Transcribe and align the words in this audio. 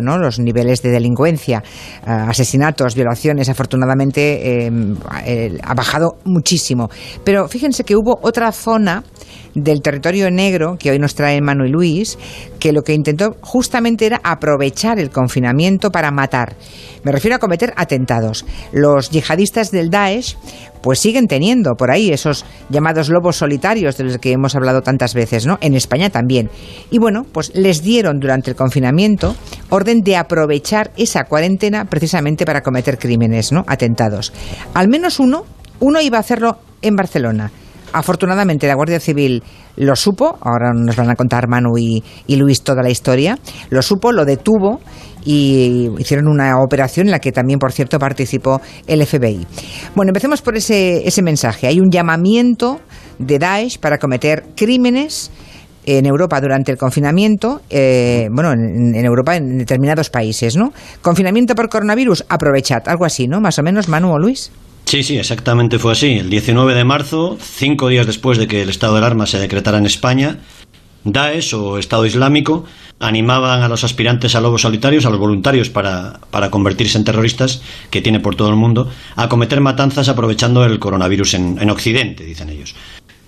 ¿no? 0.00 0.18
los 0.18 0.38
niveles 0.38 0.82
de 0.82 0.90
delincuencia, 0.90 1.62
eh, 2.06 2.10
asesinatos, 2.10 2.94
violaciones, 2.94 3.48
afortunadamente 3.48 4.66
eh, 4.66 5.58
ha 5.62 5.74
bajado 5.74 6.18
muchísimo. 6.24 6.88
Pero 7.24 7.48
fíjense 7.48 7.84
que 7.84 7.96
hubo 7.96 8.18
otra 8.22 8.52
zona 8.52 9.02
del 9.54 9.82
territorio 9.82 10.30
negro 10.30 10.76
que 10.78 10.90
hoy 10.90 10.98
nos 10.98 11.14
trae 11.14 11.40
Manu 11.40 11.64
y 11.64 11.70
Luis, 11.70 12.18
que 12.58 12.72
lo 12.72 12.82
que 12.82 12.94
intentó 12.94 13.36
justamente 13.40 14.06
era 14.06 14.20
aprovechar 14.22 14.98
el 14.98 15.10
confinamiento 15.10 15.90
para 15.90 16.10
matar. 16.10 16.56
Me 17.04 17.12
refiero 17.12 17.36
a 17.36 17.38
cometer 17.38 17.72
atentados. 17.76 18.44
Los 18.72 19.10
yihadistas 19.10 19.70
del 19.70 19.90
Daesh 19.90 20.36
pues 20.82 20.98
siguen 20.98 21.26
teniendo 21.26 21.74
por 21.74 21.90
ahí 21.90 22.10
esos 22.10 22.44
llamados 22.68 23.08
lobos 23.08 23.36
solitarios 23.36 23.96
de 23.96 24.04
los 24.04 24.18
que 24.18 24.32
hemos 24.32 24.54
hablado 24.54 24.82
tantas 24.82 25.14
veces, 25.14 25.46
¿no? 25.46 25.58
En 25.60 25.74
España 25.74 26.10
también. 26.10 26.50
Y 26.90 26.98
bueno, 26.98 27.26
pues 27.30 27.54
les 27.54 27.82
dieron 27.82 28.18
durante 28.18 28.50
el 28.50 28.56
confinamiento 28.56 29.36
orden 29.68 30.00
de 30.00 30.16
aprovechar 30.16 30.90
esa 30.96 31.24
cuarentena 31.24 31.84
precisamente 31.84 32.44
para 32.44 32.62
cometer 32.62 32.98
crímenes, 32.98 33.52
¿no? 33.52 33.64
Atentados. 33.66 34.32
Al 34.74 34.88
menos 34.88 35.20
uno, 35.20 35.44
uno 35.80 36.00
iba 36.00 36.18
a 36.18 36.20
hacerlo 36.20 36.58
en 36.82 36.96
Barcelona. 36.96 37.50
Afortunadamente 37.92 38.66
la 38.66 38.74
Guardia 38.74 39.00
Civil 39.00 39.42
lo 39.76 39.96
supo, 39.96 40.38
ahora 40.40 40.72
nos 40.74 40.96
van 40.96 41.10
a 41.10 41.16
contar 41.16 41.48
Manu 41.48 41.76
y, 41.78 42.02
Luis 42.28 42.62
toda 42.62 42.82
la 42.82 42.90
historia, 42.90 43.38
lo 43.70 43.82
supo, 43.82 44.12
lo 44.12 44.24
detuvo 44.24 44.80
y 45.24 45.90
hicieron 45.98 46.28
una 46.28 46.62
operación 46.62 47.06
en 47.06 47.12
la 47.12 47.18
que 47.18 47.32
también, 47.32 47.58
por 47.58 47.72
cierto, 47.72 47.98
participó 47.98 48.60
el 48.86 49.04
FBI. 49.04 49.46
Bueno, 49.94 50.10
empecemos 50.10 50.42
por 50.42 50.56
ese, 50.56 51.06
ese 51.06 51.22
mensaje. 51.22 51.66
Hay 51.66 51.80
un 51.80 51.90
llamamiento 51.90 52.80
de 53.18 53.38
Daesh 53.38 53.78
para 53.78 53.98
cometer 53.98 54.44
crímenes 54.56 55.30
en 55.84 56.06
Europa 56.06 56.40
durante 56.40 56.72
el 56.72 56.78
confinamiento, 56.78 57.62
eh, 57.70 58.28
bueno, 58.32 58.52
en, 58.52 58.94
en, 58.94 59.04
Europa 59.04 59.36
en 59.36 59.58
determinados 59.58 60.10
países, 60.10 60.56
¿no? 60.56 60.72
Confinamiento 61.02 61.54
por 61.54 61.68
coronavirus, 61.68 62.24
aprovechad, 62.28 62.82
algo 62.86 63.04
así, 63.04 63.26
¿no? 63.26 63.40
Más 63.40 63.58
o 63.58 63.62
menos, 63.62 63.88
Manu 63.88 64.12
o 64.12 64.18
Luis. 64.18 64.52
Sí, 64.90 65.04
sí, 65.04 65.18
exactamente 65.18 65.78
fue 65.78 65.92
así. 65.92 66.14
El 66.14 66.30
19 66.30 66.74
de 66.74 66.82
marzo, 66.82 67.38
cinco 67.40 67.86
días 67.86 68.08
después 68.08 68.38
de 68.38 68.48
que 68.48 68.62
el 68.62 68.70
estado 68.70 68.94
de 68.94 68.98
alarma 68.98 69.24
se 69.24 69.38
decretara 69.38 69.78
en 69.78 69.86
España, 69.86 70.38
Daesh 71.04 71.54
o 71.54 71.78
Estado 71.78 72.06
Islámico 72.06 72.64
animaban 72.98 73.62
a 73.62 73.68
los 73.68 73.84
aspirantes 73.84 74.34
a 74.34 74.40
lobos 74.40 74.62
solitarios, 74.62 75.06
a 75.06 75.10
los 75.10 75.20
voluntarios 75.20 75.70
para, 75.70 76.18
para, 76.32 76.50
convertirse 76.50 76.98
en 76.98 77.04
terroristas, 77.04 77.62
que 77.90 78.02
tiene 78.02 78.18
por 78.18 78.34
todo 78.34 78.48
el 78.48 78.56
mundo, 78.56 78.90
a 79.14 79.28
cometer 79.28 79.60
matanzas 79.60 80.08
aprovechando 80.08 80.64
el 80.64 80.80
coronavirus 80.80 81.34
en, 81.34 81.58
en 81.60 81.70
Occidente, 81.70 82.24
dicen 82.24 82.48
ellos. 82.48 82.74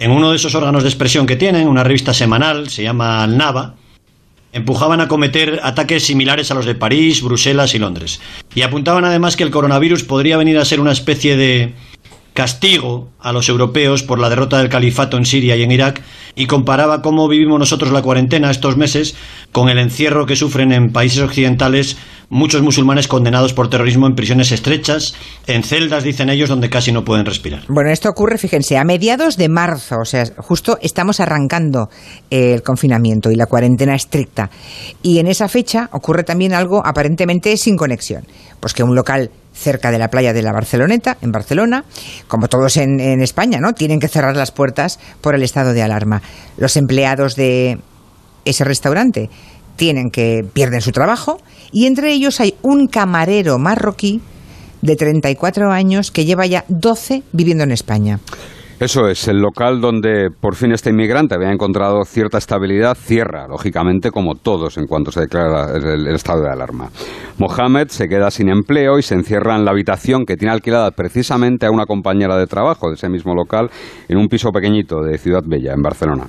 En 0.00 0.10
uno 0.10 0.30
de 0.30 0.38
esos 0.38 0.56
órganos 0.56 0.82
de 0.82 0.88
expresión 0.88 1.28
que 1.28 1.36
tienen, 1.36 1.68
una 1.68 1.84
revista 1.84 2.12
semanal, 2.12 2.70
se 2.70 2.82
llama 2.82 3.22
Al-Naba, 3.22 3.76
empujaban 4.52 5.00
a 5.00 5.08
cometer 5.08 5.60
ataques 5.62 6.04
similares 6.04 6.50
a 6.50 6.54
los 6.54 6.66
de 6.66 6.74
París, 6.74 7.22
Bruselas 7.22 7.74
y 7.74 7.78
Londres. 7.78 8.20
Y 8.54 8.62
apuntaban 8.62 9.04
además 9.04 9.36
que 9.36 9.44
el 9.44 9.50
coronavirus 9.50 10.04
podría 10.04 10.36
venir 10.36 10.58
a 10.58 10.64
ser 10.64 10.80
una 10.80 10.92
especie 10.92 11.36
de 11.36 11.74
castigo 12.34 13.10
a 13.20 13.32
los 13.32 13.48
europeos 13.48 14.02
por 14.02 14.18
la 14.18 14.30
derrota 14.30 14.58
del 14.58 14.68
califato 14.68 15.16
en 15.16 15.26
Siria 15.26 15.56
y 15.56 15.62
en 15.62 15.72
Irak 15.72 16.02
y 16.34 16.46
comparaba 16.46 17.02
cómo 17.02 17.28
vivimos 17.28 17.58
nosotros 17.58 17.92
la 17.92 18.02
cuarentena 18.02 18.50
estos 18.50 18.76
meses 18.76 19.14
con 19.52 19.68
el 19.68 19.78
encierro 19.78 20.24
que 20.24 20.36
sufren 20.36 20.72
en 20.72 20.92
países 20.92 21.20
occidentales 21.20 21.98
muchos 22.32 22.62
musulmanes 22.62 23.08
condenados 23.08 23.52
por 23.52 23.68
terrorismo 23.68 24.06
en 24.06 24.14
prisiones 24.14 24.52
estrechas, 24.52 25.14
en 25.46 25.62
celdas, 25.62 26.02
dicen 26.02 26.30
ellos, 26.30 26.48
donde 26.48 26.70
casi 26.70 26.90
no 26.90 27.04
pueden 27.04 27.26
respirar. 27.26 27.64
Bueno, 27.68 27.90
esto 27.90 28.08
ocurre, 28.08 28.38
fíjense, 28.38 28.78
a 28.78 28.84
mediados 28.84 29.36
de 29.36 29.50
marzo, 29.50 29.96
o 30.00 30.04
sea, 30.06 30.24
justo 30.38 30.78
estamos 30.80 31.20
arrancando 31.20 31.90
el 32.30 32.62
confinamiento 32.62 33.30
y 33.30 33.36
la 33.36 33.44
cuarentena 33.44 33.94
estricta. 33.94 34.48
Y 35.02 35.18
en 35.18 35.26
esa 35.26 35.46
fecha 35.46 35.90
ocurre 35.92 36.24
también 36.24 36.54
algo 36.54 36.84
aparentemente 36.84 37.54
sin 37.58 37.76
conexión. 37.76 38.24
Pues 38.60 38.72
que 38.72 38.82
un 38.82 38.94
local 38.94 39.30
cerca 39.52 39.90
de 39.90 39.98
la 39.98 40.08
playa 40.08 40.32
de 40.32 40.40
la 40.40 40.52
Barceloneta, 40.52 41.18
en 41.20 41.32
Barcelona, 41.32 41.84
como 42.28 42.48
todos 42.48 42.78
en, 42.78 42.98
en, 42.98 43.20
España, 43.20 43.58
¿no? 43.60 43.74
Tienen 43.74 44.00
que 44.00 44.08
cerrar 44.08 44.36
las 44.36 44.52
puertas 44.52 44.98
por 45.20 45.34
el 45.34 45.42
estado 45.42 45.74
de 45.74 45.82
alarma. 45.82 46.22
Los 46.56 46.78
empleados 46.78 47.36
de 47.36 47.78
ese 48.46 48.64
restaurante 48.64 49.28
tienen 49.76 50.10
que 50.10 50.44
pierden 50.52 50.80
su 50.80 50.92
trabajo 50.92 51.38
y 51.72 51.86
entre 51.86 52.12
ellos 52.12 52.40
hay 52.40 52.54
un 52.62 52.86
camarero 52.86 53.58
marroquí 53.58 54.20
de 54.82 54.96
34 54.96 55.70
años 55.70 56.10
que 56.10 56.24
lleva 56.24 56.46
ya 56.46 56.64
12 56.68 57.22
viviendo 57.32 57.64
en 57.64 57.72
España. 57.72 58.20
Eso 58.82 59.06
es, 59.06 59.28
el 59.28 59.38
local 59.38 59.80
donde 59.80 60.30
por 60.30 60.56
fin 60.56 60.72
este 60.72 60.90
inmigrante 60.90 61.36
había 61.36 61.52
encontrado 61.52 62.04
cierta 62.04 62.38
estabilidad 62.38 62.96
cierra, 62.96 63.46
lógicamente, 63.46 64.10
como 64.10 64.34
todos 64.34 64.76
en 64.76 64.88
cuanto 64.88 65.12
se 65.12 65.20
declara 65.20 65.76
el, 65.76 66.08
el, 66.08 66.14
estado 66.16 66.42
de 66.42 66.50
alarma. 66.50 66.90
Mohamed 67.38 67.90
se 67.90 68.08
queda 68.08 68.32
sin 68.32 68.48
empleo 68.48 68.98
y 68.98 69.02
se 69.02 69.14
encierra 69.14 69.54
en 69.54 69.64
la 69.64 69.70
habitación 69.70 70.26
que 70.26 70.36
tiene 70.36 70.52
alquilada 70.52 70.90
precisamente 70.90 71.64
a 71.66 71.70
una 71.70 71.86
compañera 71.86 72.36
de 72.36 72.48
trabajo 72.48 72.88
de 72.88 72.94
ese 72.94 73.08
mismo 73.08 73.36
local 73.36 73.70
en 74.08 74.18
un 74.18 74.26
piso 74.26 74.50
pequeñito 74.50 75.00
de 75.00 75.16
Ciudad 75.16 75.44
Bella, 75.46 75.74
en 75.74 75.82
Barcelona. 75.82 76.24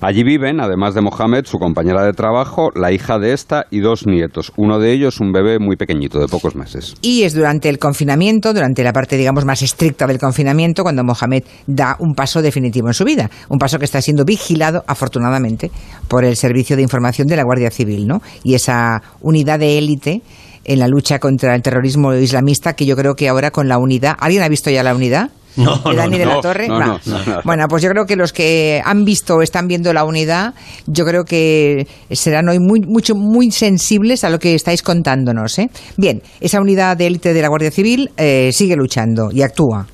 Allí 0.00 0.22
viven, 0.22 0.60
además 0.60 0.94
de 0.94 1.00
Mohamed, 1.00 1.46
su 1.46 1.58
compañera 1.58 2.04
de 2.04 2.12
trabajo, 2.12 2.70
la 2.74 2.92
hija 2.92 3.18
de 3.18 3.32
esta 3.32 3.66
y 3.70 3.80
dos 3.80 4.06
nietos. 4.06 4.52
Uno 4.56 4.78
de 4.78 4.92
ellos, 4.92 5.20
un 5.20 5.32
bebé 5.32 5.58
muy 5.58 5.76
pequeñito, 5.76 6.18
de 6.18 6.28
pocos 6.28 6.54
meses. 6.54 6.94
Y 7.02 7.22
es 7.22 7.34
durante 7.34 7.68
el 7.68 7.78
confinamiento, 7.78 8.52
durante 8.52 8.84
la 8.84 8.92
parte, 8.92 9.16
digamos, 9.16 9.44
más 9.44 9.62
estricta 9.62 10.06
del 10.06 10.18
confinamiento, 10.18 10.82
cuando 10.82 11.02
Mohamed 11.02 11.44
da 11.66 11.96
un 11.98 12.14
paso 12.14 12.42
definitivo 12.42 12.88
en 12.88 12.94
su 12.94 13.04
vida. 13.04 13.30
Un 13.48 13.58
paso 13.58 13.78
que 13.78 13.84
está 13.84 14.02
siendo 14.02 14.24
vigilado, 14.24 14.84
afortunadamente, 14.86 15.70
por 16.08 16.24
el 16.24 16.36
Servicio 16.36 16.76
de 16.76 16.82
Información 16.82 17.26
de 17.26 17.36
la 17.36 17.44
Guardia 17.44 17.70
Civil, 17.70 18.06
¿no? 18.06 18.20
Y 18.44 18.54
esa 18.54 19.02
unidad 19.20 19.58
de 19.58 19.78
élite 19.78 20.22
en 20.64 20.78
la 20.80 20.88
lucha 20.88 21.18
contra 21.18 21.54
el 21.54 21.62
terrorismo 21.62 22.12
islamista, 22.14 22.74
que 22.74 22.86
yo 22.86 22.96
creo 22.96 23.14
que 23.14 23.28
ahora 23.28 23.50
con 23.50 23.68
la 23.68 23.78
unidad. 23.78 24.16
¿Alguien 24.18 24.42
ha 24.42 24.48
visto 24.48 24.70
ya 24.70 24.82
la 24.82 24.94
unidad? 24.94 25.30
No, 25.56 25.78
de 25.78 25.96
Dani 25.96 26.12
no, 26.12 26.18
de 26.18 26.26
la 26.26 26.40
Torre. 26.40 26.68
no. 26.68 27.00
Bueno, 27.44 27.66
pues 27.68 27.82
yo 27.82 27.90
creo 27.90 28.04
que 28.04 28.16
los 28.16 28.32
que 28.32 28.82
han 28.84 29.04
visto 29.04 29.36
o 29.36 29.42
están 29.42 29.66
viendo 29.66 29.92
la 29.92 30.04
unidad, 30.04 30.54
yo 30.86 31.04
creo 31.04 31.24
que 31.24 31.86
serán 32.10 32.48
hoy 32.48 32.58
muy, 32.58 32.80
mucho, 32.80 33.14
muy 33.14 33.50
sensibles 33.50 34.24
a 34.24 34.30
lo 34.30 34.38
que 34.38 34.54
estáis 34.54 34.82
contándonos. 34.82 35.58
¿eh? 35.58 35.70
Bien, 35.96 36.22
esa 36.40 36.60
unidad 36.60 36.96
de 36.96 37.06
élite 37.06 37.32
de 37.32 37.42
la 37.42 37.48
Guardia 37.48 37.70
Civil 37.70 38.10
eh, 38.16 38.50
sigue 38.52 38.76
luchando 38.76 39.30
y 39.32 39.42
actúa. 39.42 39.86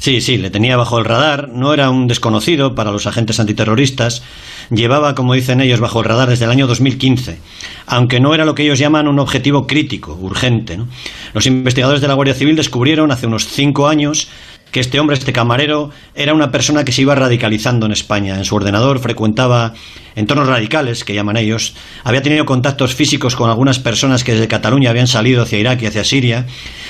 Sí, 0.00 0.22
sí, 0.22 0.38
le 0.38 0.48
tenía 0.48 0.78
bajo 0.78 0.98
el 0.98 1.04
radar, 1.04 1.50
no 1.52 1.74
era 1.74 1.90
un 1.90 2.06
desconocido 2.06 2.74
para 2.74 2.90
los 2.90 3.06
agentes 3.06 3.38
antiterroristas, 3.38 4.22
llevaba, 4.70 5.14
como 5.14 5.34
dicen 5.34 5.60
ellos, 5.60 5.78
bajo 5.78 5.98
el 5.98 6.06
radar 6.06 6.30
desde 6.30 6.46
el 6.46 6.50
año 6.50 6.66
2015, 6.66 7.38
aunque 7.84 8.18
no 8.18 8.32
era 8.32 8.46
lo 8.46 8.54
que 8.54 8.62
ellos 8.62 8.78
llaman 8.78 9.08
un 9.08 9.18
objetivo 9.18 9.66
crítico, 9.66 10.14
urgente. 10.14 10.78
¿no? 10.78 10.88
Los 11.34 11.44
investigadores 11.44 12.00
de 12.00 12.08
la 12.08 12.14
Guardia 12.14 12.32
Civil 12.32 12.56
descubrieron 12.56 13.12
hace 13.12 13.26
unos 13.26 13.46
cinco 13.46 13.88
años 13.88 14.28
que 14.70 14.80
este 14.80 15.00
hombre, 15.00 15.16
este 15.16 15.32
camarero, 15.32 15.90
era 16.14 16.34
una 16.34 16.50
persona 16.50 16.84
que 16.84 16.92
se 16.92 17.02
iba 17.02 17.14
radicalizando 17.14 17.86
en 17.86 17.92
España. 17.92 18.36
En 18.36 18.44
su 18.44 18.54
ordenador 18.54 19.00
frecuentaba 19.00 19.74
entornos 20.14 20.48
radicales, 20.48 21.04
que 21.04 21.14
llaman 21.14 21.36
ellos, 21.36 21.74
había 22.04 22.22
tenido 22.22 22.44
contactos 22.44 22.94
físicos 22.94 23.36
con 23.36 23.50
algunas 23.50 23.78
personas 23.78 24.24
que 24.24 24.32
desde 24.32 24.48
Cataluña 24.48 24.90
habían 24.90 25.06
salido 25.06 25.42
hacia 25.42 25.58
Irak 25.58 25.82
y 25.82 25.86
hacia 25.86 26.04
Siria, 26.04 26.46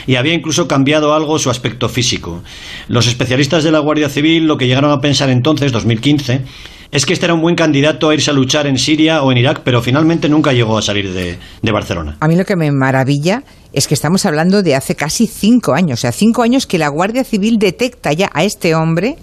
y 0.06 0.16
había 0.16 0.34
incluso 0.34 0.68
cambiado 0.68 1.14
algo 1.14 1.38
su 1.38 1.50
aspecto 1.50 1.88
físico. 1.88 2.42
Los 2.88 3.06
especialistas 3.06 3.64
de 3.64 3.72
la 3.72 3.78
Guardia 3.78 4.08
Civil 4.08 4.46
lo 4.46 4.56
que 4.56 4.66
llegaron 4.66 4.90
a 4.90 5.00
pensar 5.00 5.30
entonces, 5.30 5.72
2015, 5.72 6.42
es 6.90 7.06
que 7.06 7.12
este 7.12 7.26
era 7.26 7.34
un 7.34 7.40
buen 7.40 7.54
candidato 7.54 8.08
a 8.08 8.14
irse 8.14 8.30
a 8.30 8.34
luchar 8.34 8.66
en 8.66 8.76
Siria 8.76 9.22
o 9.22 9.30
en 9.30 9.38
Irak, 9.38 9.60
pero 9.64 9.80
finalmente 9.80 10.28
nunca 10.28 10.52
llegó 10.52 10.76
a 10.76 10.82
salir 10.82 11.12
de, 11.12 11.38
de 11.62 11.72
Barcelona. 11.72 12.16
A 12.20 12.26
mí 12.26 12.36
lo 12.36 12.44
que 12.44 12.56
me 12.56 12.72
maravilla 12.72 13.44
es 13.72 13.86
que 13.86 13.94
estamos 13.94 14.26
hablando 14.26 14.62
de 14.62 14.74
hace 14.74 14.94
casi 14.94 15.26
cinco 15.26 15.72
años, 15.72 16.00
o 16.00 16.02
sea, 16.02 16.12
cinco 16.12 16.42
años 16.42 16.66
que 16.66 16.78
la 16.78 16.88
Guardia 16.88 17.24
Civil 17.24 17.58
detecta 17.58 18.12
ya 18.12 18.30
a 18.32 18.44
este 18.44 18.74
hombre, 18.74 19.16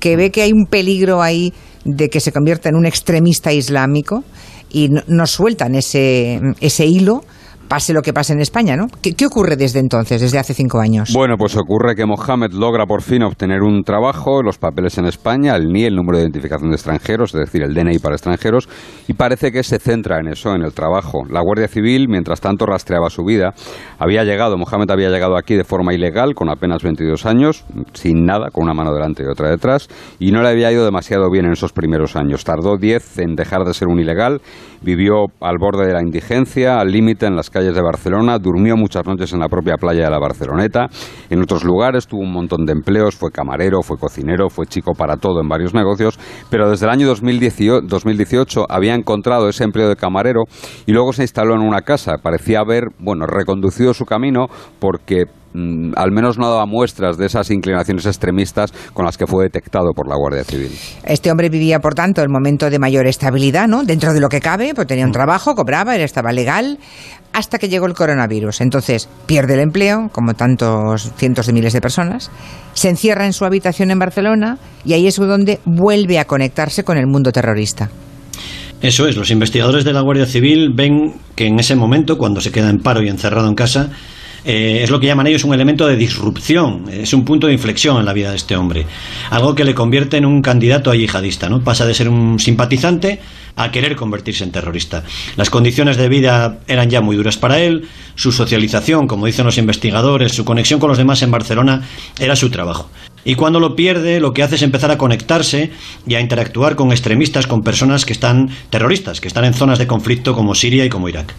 que 0.00 0.16
ve 0.16 0.30
que 0.30 0.42
hay 0.42 0.52
un 0.52 0.66
peligro 0.66 1.22
ahí 1.22 1.52
de 1.84 2.08
que 2.08 2.20
se 2.20 2.32
convierta 2.32 2.68
en 2.68 2.76
un 2.76 2.86
extremista 2.86 3.52
islámico 3.52 4.24
y 4.70 4.90
no, 5.06 5.26
sueltan 5.26 5.74
ese, 5.74 6.40
ese 6.60 6.86
hilo 6.86 7.24
pase 7.68 7.92
lo 7.92 8.02
que 8.02 8.12
pase 8.12 8.32
en 8.32 8.40
España, 8.40 8.76
¿no? 8.76 8.86
¿Qué, 9.02 9.14
¿Qué, 9.14 9.26
ocurre 9.26 9.56
desde 9.56 9.80
entonces, 9.80 10.20
desde 10.20 10.38
hace 10.38 10.54
cinco 10.54 10.80
años? 10.80 11.12
Bueno, 11.12 11.36
pues 11.36 11.56
ocurre 11.56 11.94
que 11.94 12.06
Mohamed 12.06 12.52
logra 12.52 12.86
por 12.86 13.02
fin 13.02 13.22
obtener 13.22 13.62
un 13.62 13.82
trabajo, 13.82 14.42
los 14.42 14.58
papeles 14.58 14.98
en 14.98 15.06
España, 15.06 15.56
el 15.56 15.68
NIE, 15.72 15.86
el 15.86 15.96
número 15.96 16.18
de 16.18 16.24
identificación 16.24 16.70
de 16.70 16.76
extranjeros, 16.76 17.34
es 17.34 17.40
decir, 17.40 17.62
el 17.62 17.74
DNI 17.74 17.98
para 17.98 18.14
extranjeros, 18.14 18.68
y 19.08 19.14
parece 19.14 19.50
que 19.50 19.62
se 19.62 19.78
centra 19.78 20.18
en 20.20 20.28
eso, 20.28 20.54
en 20.54 20.62
el 20.62 20.72
trabajo. 20.72 21.22
La 21.28 21.40
Guardia 21.42 21.68
Civil, 21.68 22.08
mientras 22.08 22.40
tanto, 22.40 22.66
rastreaba 22.66 23.10
su 23.10 23.24
vida. 23.24 23.54
Había 23.98 24.24
llegado, 24.24 24.56
Mohamed 24.56 24.90
había 24.90 25.10
llegado 25.10 25.36
aquí 25.36 25.54
de 25.54 25.64
forma 25.64 25.94
ilegal, 25.94 26.34
con 26.34 26.50
apenas 26.50 26.82
22 26.82 27.26
años, 27.26 27.64
sin 27.92 28.24
nada, 28.24 28.50
con 28.50 28.64
una 28.64 28.74
mano 28.74 28.92
delante 28.92 29.22
y 29.22 29.26
otra 29.26 29.50
detrás, 29.50 29.88
y 30.18 30.32
no 30.32 30.42
le 30.42 30.48
había 30.48 30.70
ido 30.72 30.84
demasiado 30.84 31.30
bien 31.30 31.46
en 31.46 31.52
esos 31.52 31.72
primeros 31.72 32.16
años. 32.16 32.44
Tardó 32.44 32.76
10 32.76 33.18
en 33.18 33.34
dejar 33.34 33.64
de 33.64 33.74
ser 33.74 33.88
un 33.88 34.00
ilegal, 34.00 34.40
vivió 34.82 35.26
al 35.40 35.58
borde 35.58 35.86
de 35.86 35.92
la 35.92 36.02
indigencia, 36.02 36.78
al 36.78 36.90
límite 36.90 37.26
en 37.26 37.36
las 37.36 37.50
calles 37.54 37.74
de 37.74 37.80
Barcelona, 37.80 38.38
durmió 38.38 38.76
muchas 38.76 39.06
noches 39.06 39.32
en 39.32 39.38
la 39.38 39.48
propia 39.48 39.76
playa 39.76 40.04
de 40.04 40.10
la 40.10 40.18
Barceloneta, 40.18 40.88
en 41.30 41.40
otros 41.40 41.62
lugares 41.62 42.08
tuvo 42.08 42.22
un 42.22 42.32
montón 42.32 42.66
de 42.66 42.72
empleos, 42.72 43.14
fue 43.14 43.30
camarero, 43.30 43.80
fue 43.82 43.96
cocinero, 43.96 44.50
fue 44.50 44.66
chico 44.66 44.92
para 44.92 45.16
todo 45.16 45.40
en 45.40 45.48
varios 45.48 45.72
negocios, 45.72 46.18
pero 46.50 46.68
desde 46.68 46.86
el 46.86 46.92
año 46.92 47.06
2018, 47.06 48.66
había 48.68 48.94
encontrado 48.94 49.48
ese 49.48 49.62
empleo 49.62 49.88
de 49.88 49.94
camarero 49.94 50.42
y 50.84 50.92
luego 50.92 51.12
se 51.12 51.22
instaló 51.22 51.54
en 51.54 51.60
una 51.60 51.82
casa. 51.82 52.18
Parecía 52.20 52.58
haber, 52.58 52.88
bueno, 52.98 53.26
reconducido 53.26 53.94
su 53.94 54.04
camino 54.04 54.46
porque 54.80 55.26
Mm, 55.54 55.92
al 55.94 56.10
menos 56.10 56.36
no 56.36 56.50
daba 56.50 56.66
muestras 56.66 57.16
de 57.16 57.26
esas 57.26 57.48
inclinaciones 57.52 58.04
extremistas 58.06 58.72
con 58.92 59.04
las 59.04 59.16
que 59.16 59.24
fue 59.24 59.44
detectado 59.44 59.92
por 59.94 60.08
la 60.08 60.16
Guardia 60.16 60.42
Civil. 60.42 60.72
Este 61.04 61.30
hombre 61.30 61.48
vivía, 61.48 61.78
por 61.78 61.94
tanto, 61.94 62.22
el 62.22 62.28
momento 62.28 62.70
de 62.70 62.80
mayor 62.80 63.06
estabilidad, 63.06 63.68
¿no? 63.68 63.84
Dentro 63.84 64.12
de 64.12 64.18
lo 64.18 64.28
que 64.28 64.40
cabe, 64.40 64.74
pues 64.74 64.88
tenía 64.88 65.04
un 65.04 65.10
mm. 65.10 65.12
trabajo, 65.12 65.54
cobraba, 65.54 65.94
él 65.94 66.02
estaba 66.02 66.32
legal, 66.32 66.80
hasta 67.32 67.60
que 67.60 67.68
llegó 67.68 67.86
el 67.86 67.94
coronavirus. 67.94 68.62
Entonces, 68.62 69.08
pierde 69.26 69.54
el 69.54 69.60
empleo, 69.60 70.08
como 70.10 70.34
tantos 70.34 71.12
cientos 71.16 71.46
de 71.46 71.52
miles 71.52 71.72
de 71.72 71.80
personas, 71.80 72.32
se 72.72 72.88
encierra 72.88 73.24
en 73.24 73.32
su 73.32 73.44
habitación 73.44 73.92
en 73.92 74.00
Barcelona 74.00 74.58
y 74.84 74.94
ahí 74.94 75.06
es 75.06 75.14
donde 75.14 75.60
vuelve 75.64 76.18
a 76.18 76.24
conectarse 76.24 76.82
con 76.82 76.98
el 76.98 77.06
mundo 77.06 77.30
terrorista. 77.30 77.90
Eso 78.82 79.06
es, 79.06 79.16
los 79.16 79.30
investigadores 79.30 79.84
de 79.84 79.92
la 79.92 80.00
Guardia 80.00 80.26
Civil 80.26 80.72
ven 80.74 81.14
que 81.36 81.46
en 81.46 81.60
ese 81.60 81.76
momento, 81.76 82.18
cuando 82.18 82.40
se 82.40 82.50
queda 82.50 82.70
en 82.70 82.78
paro 82.78 83.02
y 83.02 83.08
encerrado 83.08 83.48
en 83.48 83.54
casa, 83.54 83.90
eh, 84.44 84.80
es 84.82 84.90
lo 84.90 85.00
que 85.00 85.06
llaman 85.06 85.26
ellos 85.26 85.44
un 85.44 85.54
elemento 85.54 85.86
de 85.86 85.96
disrupción, 85.96 86.84
es 86.90 87.12
un 87.14 87.24
punto 87.24 87.46
de 87.46 87.52
inflexión 87.52 87.98
en 87.98 88.04
la 88.04 88.12
vida 88.12 88.30
de 88.30 88.36
este 88.36 88.56
hombre, 88.56 88.86
algo 89.30 89.54
que 89.54 89.64
le 89.64 89.74
convierte 89.74 90.16
en 90.16 90.26
un 90.26 90.42
candidato 90.42 90.90
a 90.90 90.96
yihadista, 90.96 91.48
¿no? 91.48 91.62
Pasa 91.62 91.86
de 91.86 91.94
ser 91.94 92.08
un 92.08 92.38
simpatizante 92.38 93.20
a 93.56 93.70
querer 93.70 93.96
convertirse 93.96 94.44
en 94.44 94.50
terrorista. 94.50 95.04
Las 95.36 95.50
condiciones 95.50 95.96
de 95.96 96.08
vida 96.08 96.58
eran 96.66 96.90
ya 96.90 97.00
muy 97.00 97.16
duras 97.16 97.36
para 97.36 97.60
él, 97.60 97.88
su 98.16 98.32
socialización, 98.32 99.06
como 99.06 99.26
dicen 99.26 99.46
los 99.46 99.58
investigadores, 99.58 100.32
su 100.32 100.44
conexión 100.44 100.80
con 100.80 100.88
los 100.88 100.98
demás 100.98 101.22
en 101.22 101.30
Barcelona 101.30 101.82
era 102.18 102.36
su 102.36 102.50
trabajo. 102.50 102.90
Y 103.24 103.36
cuando 103.36 103.58
lo 103.58 103.74
pierde, 103.74 104.20
lo 104.20 104.34
que 104.34 104.42
hace 104.42 104.56
es 104.56 104.62
empezar 104.62 104.90
a 104.90 104.98
conectarse 104.98 105.70
y 106.06 106.14
a 106.14 106.20
interactuar 106.20 106.76
con 106.76 106.92
extremistas, 106.92 107.46
con 107.46 107.62
personas 107.62 108.04
que 108.04 108.12
están 108.12 108.50
terroristas, 108.68 109.20
que 109.20 109.28
están 109.28 109.46
en 109.46 109.54
zonas 109.54 109.78
de 109.78 109.86
conflicto 109.86 110.34
como 110.34 110.54
Siria 110.54 110.84
y 110.84 110.90
como 110.90 111.08
Irak. 111.08 111.34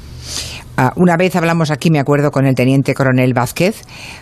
Ah, 0.77 0.92
una 0.98 1.16
vez 1.16 1.36
hablamos 1.36 1.72
aquí, 1.72 1.89
me 1.89 2.00
acuerdo, 2.00 2.31
con 2.31 2.45
el 2.45 2.54
teniente 2.54 2.94
coronel 2.94 3.33
Vázquez, 3.33 3.81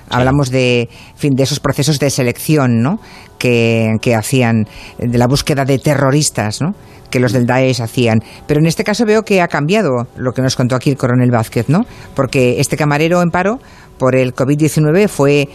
hablamos 0.10 0.52
de, 0.52 0.88
fin, 1.16 1.34
de 1.34 1.44
esos 1.44 1.60
procesos 1.60 1.98
de 2.00 2.12
selección 2.12 2.84
¿no? 2.84 3.00
que, 3.40 3.96
que 4.02 4.14
hacían, 4.14 4.68
de 5.00 5.18
la 5.18 5.26
búsqueda 5.26 5.66
de 5.66 5.80
terroristas, 5.80 6.62
¿no? 6.62 6.76
que 7.10 7.20
los 7.20 7.32
del 7.32 7.48
Daesh 7.48 7.82
hacían. 7.82 8.20
Pero 8.48 8.60
en 8.60 8.68
este 8.68 8.84
caso 8.84 9.06
veo 9.06 9.24
que 9.24 9.42
ha 9.42 9.48
cambiado 9.48 10.08
lo 10.16 10.32
que 10.32 10.42
nos 10.42 10.56
contó 10.56 10.76
aquí 10.76 10.90
el 10.92 10.98
coronel 10.98 11.30
Vázquez, 11.32 11.70
¿no? 11.70 11.86
Porque 12.16 12.60
este 12.60 12.76
camarero 12.76 13.22
en 13.22 13.30
paro 13.30 13.60
por 14.00 14.16
el 14.16 14.34
COVID-19 14.34 15.08
fue 15.08 15.48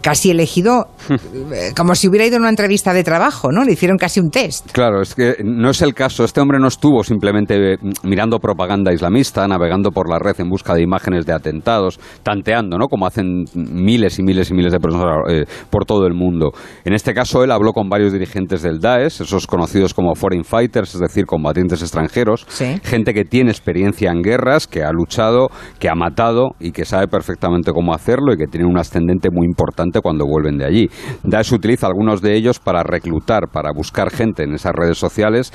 casi 0.00 0.30
elegido 0.30 0.88
eh, 1.10 1.72
como 1.76 1.94
si 1.94 2.08
hubiera 2.08 2.26
ido 2.26 2.36
a 2.36 2.40
una 2.40 2.48
entrevista 2.48 2.92
de 2.92 3.04
trabajo, 3.04 3.50
¿no? 3.52 3.64
Le 3.64 3.72
hicieron 3.72 3.96
casi 3.96 4.20
un 4.20 4.30
test. 4.30 4.70
Claro, 4.72 5.02
es 5.02 5.14
que 5.14 5.36
no 5.44 5.70
es 5.70 5.82
el 5.82 5.94
caso. 5.94 6.24
Este 6.24 6.40
hombre 6.40 6.58
no 6.58 6.68
estuvo 6.68 7.02
simplemente 7.02 7.74
eh, 7.74 7.76
mirando 8.02 8.38
propaganda 8.38 8.92
islamista, 8.92 9.46
navegando 9.48 9.90
por 9.90 10.08
la 10.08 10.18
red 10.18 10.38
en 10.40 10.48
busca 10.48 10.74
de 10.74 10.82
imágenes 10.82 11.26
de 11.26 11.32
atentados, 11.32 11.98
tanteando, 12.22 12.78
¿no? 12.78 12.86
Como 12.88 13.06
hacen 13.06 13.44
miles 13.54 14.18
y 14.18 14.22
miles 14.22 14.50
y 14.50 14.54
miles 14.54 14.72
de 14.72 14.78
personas 14.78 15.16
eh, 15.28 15.44
por 15.70 15.84
todo 15.84 16.06
el 16.06 16.14
mundo. 16.14 16.52
En 16.84 16.92
este 16.92 17.14
caso, 17.14 17.44
él 17.44 17.50
habló 17.50 17.72
con 17.72 17.88
varios 17.88 18.12
dirigentes 18.12 18.62
del 18.62 18.78
Daesh, 18.78 19.22
esos 19.22 19.46
conocidos 19.46 19.94
como 19.94 20.14
foreign 20.14 20.44
fighters, 20.44 20.94
es 20.94 21.00
decir, 21.00 21.26
combatientes 21.26 21.82
extranjeros, 21.82 22.46
gente 22.82 23.14
que 23.14 23.24
tiene 23.24 23.50
experiencia 23.50 24.10
en 24.10 24.22
guerras, 24.22 24.66
que 24.66 24.82
ha 24.82 24.92
luchado, 24.92 25.48
que 25.78 25.88
ha 25.88 25.94
matado 25.94 26.50
y 26.60 26.72
que 26.72 26.84
sabe 26.84 27.08
perfectamente 27.08 27.72
cómo 27.72 27.94
hacerlo 27.94 28.32
y 28.32 28.36
que 28.36 28.46
tiene 28.46 28.66
un 28.66 28.78
ascendente 28.78 29.30
muy 29.30 29.46
importante 29.46 29.87
cuando 30.02 30.26
vuelven 30.26 30.58
de 30.58 30.66
allí. 30.66 30.90
Daesh 31.22 31.52
utiliza 31.52 31.86
algunos 31.86 32.20
de 32.22 32.36
ellos 32.36 32.58
para 32.58 32.82
reclutar, 32.82 33.48
para 33.52 33.72
buscar 33.72 34.10
gente 34.10 34.44
en 34.44 34.54
esas 34.54 34.72
redes 34.72 34.98
sociales 34.98 35.52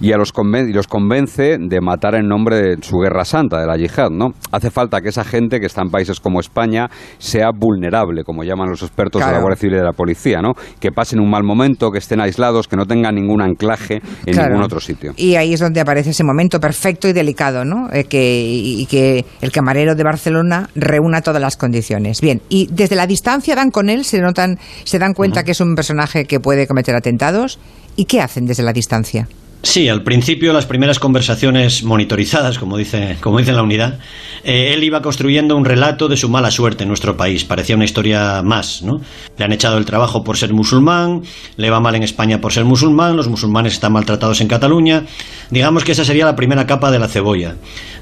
y, 0.00 0.12
a 0.12 0.16
los, 0.16 0.32
y 0.34 0.72
los 0.72 0.86
convence 0.86 1.58
de 1.58 1.80
matar 1.80 2.14
en 2.14 2.26
nombre 2.26 2.56
de 2.56 2.76
su 2.82 2.98
guerra 2.98 3.24
santa, 3.24 3.60
de 3.60 3.66
la 3.66 3.76
yihad. 3.76 4.10
¿no? 4.10 4.28
Hace 4.50 4.70
falta 4.70 5.00
que 5.00 5.10
esa 5.10 5.24
gente 5.24 5.60
que 5.60 5.66
está 5.66 5.82
en 5.82 5.90
países 5.90 6.20
como 6.20 6.40
España 6.40 6.88
sea 7.18 7.50
vulnerable, 7.54 8.24
como 8.24 8.44
llaman 8.44 8.70
los 8.70 8.82
expertos 8.82 9.24
de 9.24 9.30
la 9.30 9.38
Guardia 9.38 9.56
Civil 9.56 9.74
y 9.74 9.78
de 9.78 9.84
la 9.84 9.92
Policía, 9.92 10.40
¿no? 10.40 10.52
que 10.78 10.90
pasen 10.90 11.20
un 11.20 11.30
mal 11.30 11.44
momento, 11.44 11.90
que 11.90 11.98
estén 11.98 12.20
aislados, 12.20 12.68
que 12.68 12.76
no 12.76 12.86
tengan 12.86 13.14
ningún 13.14 13.42
anclaje 13.42 14.00
en 14.26 14.36
ningún 14.36 14.62
otro 14.62 14.80
sitio. 14.80 15.12
Y 15.16 15.34
ahí 15.36 15.52
es 15.52 15.60
donde 15.60 15.80
aparece 15.80 16.10
ese 16.10 16.24
momento 16.24 16.60
perfecto 16.60 17.08
y 17.08 17.12
delicado, 17.12 17.64
¿no? 17.64 17.88
Eh, 17.92 18.04
que, 18.04 18.42
y 18.42 18.86
que 18.86 19.24
el 19.40 19.52
camarero 19.52 19.94
de 19.94 20.04
Barcelona 20.04 20.68
reúna 20.74 21.22
todas 21.22 21.40
las 21.40 21.56
condiciones. 21.56 22.20
Bien, 22.20 22.40
y 22.48 22.68
desde 22.70 22.96
la 22.96 23.06
distancia 23.06 23.54
dan 23.54 23.70
con 23.70 23.88
él, 23.88 24.04
se 24.04 24.20
notan, 24.20 24.58
se 24.84 24.98
dan 24.98 25.14
cuenta 25.14 25.44
que 25.44 25.52
es 25.52 25.60
un 25.60 25.74
personaje 25.74 26.24
que 26.24 26.40
puede 26.40 26.66
cometer 26.66 26.94
atentados. 26.94 27.58
¿Y 27.96 28.04
qué 28.04 28.20
hacen 28.20 28.46
desde 28.46 28.62
la 28.62 28.72
distancia? 28.72 29.28
Sí, 29.62 29.90
al 29.90 30.02
principio 30.02 30.54
las 30.54 30.64
primeras 30.64 30.98
conversaciones 30.98 31.82
monitorizadas, 31.82 32.58
como 32.58 32.78
dice, 32.78 33.18
como 33.20 33.38
dice 33.38 33.52
la 33.52 33.62
unidad, 33.62 33.98
eh, 34.42 34.72
él 34.72 34.82
iba 34.82 35.02
construyendo 35.02 35.54
un 35.54 35.66
relato 35.66 36.08
de 36.08 36.16
su 36.16 36.30
mala 36.30 36.50
suerte 36.50 36.84
en 36.84 36.88
nuestro 36.88 37.14
país. 37.14 37.44
Parecía 37.44 37.76
una 37.76 37.84
historia 37.84 38.40
más, 38.42 38.80
¿no? 38.82 39.02
Le 39.36 39.44
han 39.44 39.52
echado 39.52 39.76
el 39.76 39.84
trabajo 39.84 40.24
por 40.24 40.38
ser 40.38 40.54
musulmán, 40.54 41.24
le 41.58 41.68
va 41.68 41.78
mal 41.78 41.94
en 41.94 42.02
España 42.02 42.40
por 42.40 42.54
ser 42.54 42.64
musulmán, 42.64 43.16
los 43.16 43.28
musulmanes 43.28 43.74
están 43.74 43.92
maltratados 43.92 44.40
en 44.40 44.48
Cataluña. 44.48 45.04
Digamos 45.50 45.84
que 45.84 45.92
esa 45.92 46.06
sería 46.06 46.24
la 46.24 46.36
primera 46.36 46.66
capa 46.66 46.90
de 46.90 46.98
la 46.98 47.08
cebolla. 47.08 47.56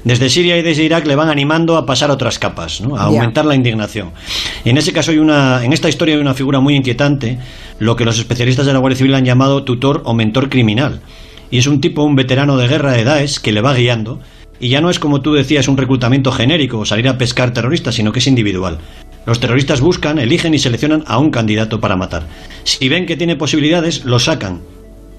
Desde 0.05 0.29
Siria 0.29 0.57
y 0.57 0.61
desde 0.61 0.83
Irak 0.83 1.05
le 1.07 1.17
van 1.17 1.27
animando 1.27 1.75
a 1.75 1.85
pasar 1.85 2.09
otras 2.09 2.39
capas, 2.39 2.79
¿no? 2.79 2.95
A 2.95 3.03
aumentar 3.03 3.43
la 3.43 3.55
indignación. 3.55 4.11
Y 4.63 4.69
en 4.69 4.77
ese 4.77 4.93
caso 4.93 5.11
hay 5.11 5.17
una, 5.17 5.61
en 5.65 5.73
esta 5.73 5.89
historia 5.89 6.15
hay 6.15 6.21
una 6.21 6.33
figura 6.33 6.61
muy 6.61 6.75
inquietante, 6.75 7.37
lo 7.79 7.97
que 7.97 8.05
los 8.05 8.17
especialistas 8.17 8.65
de 8.65 8.71
la 8.71 8.79
Guardia 8.79 8.97
Civil 8.97 9.13
han 9.13 9.25
llamado 9.25 9.65
tutor 9.65 10.03
o 10.05 10.13
mentor 10.13 10.49
criminal 10.49 11.01
y 11.51 11.57
es 11.57 11.67
un 11.67 11.81
tipo, 11.81 12.03
un 12.03 12.15
veterano 12.15 12.57
de 12.57 12.67
guerra 12.67 12.93
de 12.93 13.03
Daesh 13.03 13.39
que 13.39 13.51
le 13.51 13.61
va 13.61 13.73
guiando. 13.73 14.19
Y 14.59 14.69
ya 14.69 14.81
no 14.81 14.89
es 14.89 14.99
como 14.99 15.21
tú 15.21 15.33
decías 15.33 15.67
un 15.67 15.77
reclutamiento 15.77 16.31
genérico 16.31 16.79
o 16.79 16.85
salir 16.85 17.07
a 17.07 17.17
pescar 17.17 17.53
terroristas, 17.53 17.95
sino 17.95 18.11
que 18.11 18.19
es 18.19 18.27
individual. 18.27 18.79
Los 19.25 19.39
terroristas 19.39 19.81
buscan, 19.81 20.19
eligen 20.19 20.53
y 20.53 20.59
seleccionan 20.59 21.03
a 21.07 21.17
un 21.17 21.31
candidato 21.31 21.79
para 21.79 21.95
matar. 21.95 22.27
Si 22.63 22.89
ven 22.89 23.05
que 23.05 23.15
tiene 23.15 23.35
posibilidades, 23.35 24.05
lo 24.05 24.19
sacan 24.19 24.61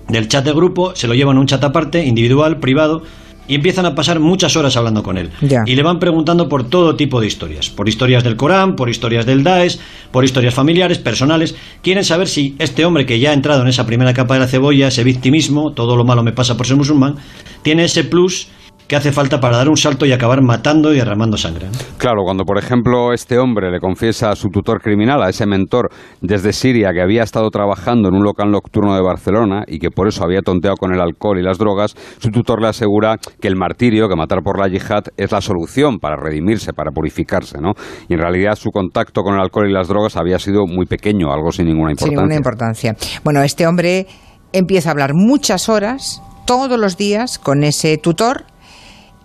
del 0.08 0.28
chat 0.28 0.44
de 0.44 0.52
grupo, 0.52 0.94
se 0.96 1.06
lo 1.06 1.14
llevan 1.14 1.36
a 1.36 1.40
un 1.40 1.46
chat 1.46 1.62
aparte, 1.62 2.04
individual, 2.04 2.58
privado, 2.58 3.02
y 3.50 3.56
empiezan 3.56 3.84
a 3.84 3.96
pasar 3.96 4.20
muchas 4.20 4.56
horas 4.56 4.76
hablando 4.76 5.02
con 5.02 5.18
él. 5.18 5.30
Y 5.66 5.74
le 5.74 5.82
van 5.82 5.98
preguntando 5.98 6.48
por 6.48 6.68
todo 6.68 6.94
tipo 6.94 7.20
de 7.20 7.26
historias, 7.26 7.68
por 7.68 7.88
historias 7.88 8.22
del 8.22 8.36
Corán, 8.36 8.76
por 8.76 8.88
historias 8.88 9.26
del 9.26 9.42
Daesh, 9.42 9.76
por 10.12 10.24
historias 10.24 10.54
familiares, 10.54 10.98
personales. 10.98 11.56
Quieren 11.82 12.04
saber 12.04 12.28
si 12.28 12.54
este 12.60 12.84
hombre 12.84 13.06
que 13.06 13.18
ya 13.18 13.30
ha 13.30 13.32
entrado 13.32 13.62
en 13.62 13.68
esa 13.68 13.86
primera 13.86 14.14
capa 14.14 14.34
de 14.34 14.40
la 14.40 14.46
cebolla, 14.46 14.86
ese 14.86 15.02
victimismo, 15.02 15.72
todo 15.72 15.96
lo 15.96 16.04
malo 16.04 16.22
me 16.22 16.30
pasa 16.30 16.56
por 16.56 16.64
ser 16.64 16.76
musulmán, 16.76 17.16
tiene 17.64 17.86
ese 17.86 18.04
plus 18.04 18.46
que 18.90 18.96
hace 18.96 19.12
falta 19.12 19.38
para 19.38 19.56
dar 19.56 19.68
un 19.68 19.76
salto 19.76 20.04
y 20.04 20.10
acabar 20.10 20.42
matando 20.42 20.92
y 20.92 20.96
derramando 20.96 21.36
sangre. 21.36 21.68
Claro, 21.96 22.24
cuando 22.24 22.42
por 22.44 22.58
ejemplo 22.58 23.12
este 23.12 23.38
hombre 23.38 23.70
le 23.70 23.78
confiesa 23.78 24.30
a 24.30 24.34
su 24.34 24.48
tutor 24.48 24.82
criminal, 24.82 25.22
a 25.22 25.28
ese 25.28 25.46
mentor 25.46 25.90
desde 26.20 26.52
Siria 26.52 26.90
que 26.92 27.00
había 27.00 27.22
estado 27.22 27.50
trabajando 27.50 28.08
en 28.08 28.16
un 28.16 28.24
local 28.24 28.50
nocturno 28.50 28.96
de 28.96 29.00
Barcelona 29.00 29.62
y 29.68 29.78
que 29.78 29.90
por 29.90 30.08
eso 30.08 30.24
había 30.24 30.40
tonteado 30.40 30.74
con 30.76 30.92
el 30.92 31.00
alcohol 31.00 31.38
y 31.38 31.42
las 31.44 31.56
drogas, 31.56 31.94
su 32.18 32.30
tutor 32.30 32.60
le 32.60 32.66
asegura 32.66 33.14
que 33.40 33.46
el 33.46 33.54
martirio, 33.54 34.08
que 34.08 34.16
matar 34.16 34.42
por 34.42 34.58
la 34.58 34.66
yihad, 34.66 35.04
es 35.16 35.30
la 35.30 35.40
solución 35.40 36.00
para 36.00 36.16
redimirse, 36.16 36.72
para 36.72 36.90
purificarse, 36.90 37.60
¿no? 37.60 37.74
Y 38.08 38.14
en 38.14 38.18
realidad 38.18 38.56
su 38.56 38.70
contacto 38.70 39.22
con 39.22 39.34
el 39.34 39.40
alcohol 39.40 39.70
y 39.70 39.72
las 39.72 39.86
drogas 39.86 40.16
había 40.16 40.40
sido 40.40 40.66
muy 40.66 40.86
pequeño, 40.86 41.32
algo 41.32 41.52
sin 41.52 41.66
ninguna 41.66 41.92
importancia. 41.92 42.08
Sin 42.08 42.16
ninguna 42.16 42.34
importancia. 42.34 42.96
Bueno, 43.22 43.40
este 43.44 43.68
hombre 43.68 44.08
empieza 44.52 44.88
a 44.88 44.92
hablar 44.92 45.12
muchas 45.14 45.68
horas 45.68 46.20
todos 46.44 46.76
los 46.76 46.96
días 46.96 47.38
con 47.38 47.62
ese 47.62 47.96
tutor 47.96 48.46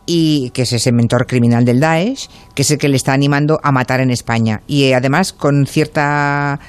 y 0.05 0.51
que 0.51 0.63
es 0.63 0.73
ese 0.73 0.91
mentor 0.91 1.25
criminal 1.27 1.65
del 1.65 1.79
Daesh, 1.79 2.27
que 2.53 2.61
es 2.61 2.71
el 2.71 2.77
que 2.77 2.89
le 2.89 2.95
está 2.95 3.13
animando 3.13 3.59
a 3.63 3.71
matar 3.71 3.99
en 3.99 4.11
España. 4.11 4.61
Y 4.67 4.83
eh, 4.83 4.95
además 4.95 5.33
con 5.33 5.65
cierta 5.65 6.59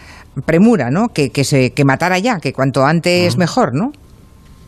premura, 0.45 0.91
¿no? 0.91 1.09
Que, 1.09 1.31
que, 1.31 1.45
se, 1.45 1.73
que 1.73 1.85
matara 1.85 2.19
ya, 2.19 2.39
que 2.41 2.53
cuanto 2.53 2.85
antes 2.85 3.37
mejor, 3.37 3.75
¿no? 3.75 3.93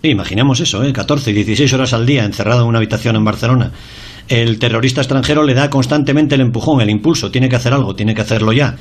Sí, 0.03 0.11
imaginemos 0.11 0.61
eso, 0.61 0.83
¿eh? 0.85 0.93
14 0.93 1.31
y 1.31 1.35
16 1.35 1.73
horas 1.73 1.93
al 1.93 2.07
día 2.07 2.25
encerrado 2.25 2.63
en 2.63 2.69
una 2.69 2.79
habitación 2.79 3.17
en 3.17 3.25
Barcelona. 3.25 3.73
El 4.29 4.59
terrorista 4.59 5.01
extranjero 5.01 5.43
le 5.43 5.55
da 5.55 5.71
constantemente 5.71 6.35
el 6.35 6.43
empujón, 6.43 6.81
el 6.81 6.91
impulso, 6.91 7.31
tiene 7.31 7.49
que 7.49 7.57
hacer 7.57 7.73
algo, 7.73 7.95
tiene 7.95 8.15
que 8.15 8.21
hacerlo 8.21 8.53
ya. 8.53 8.77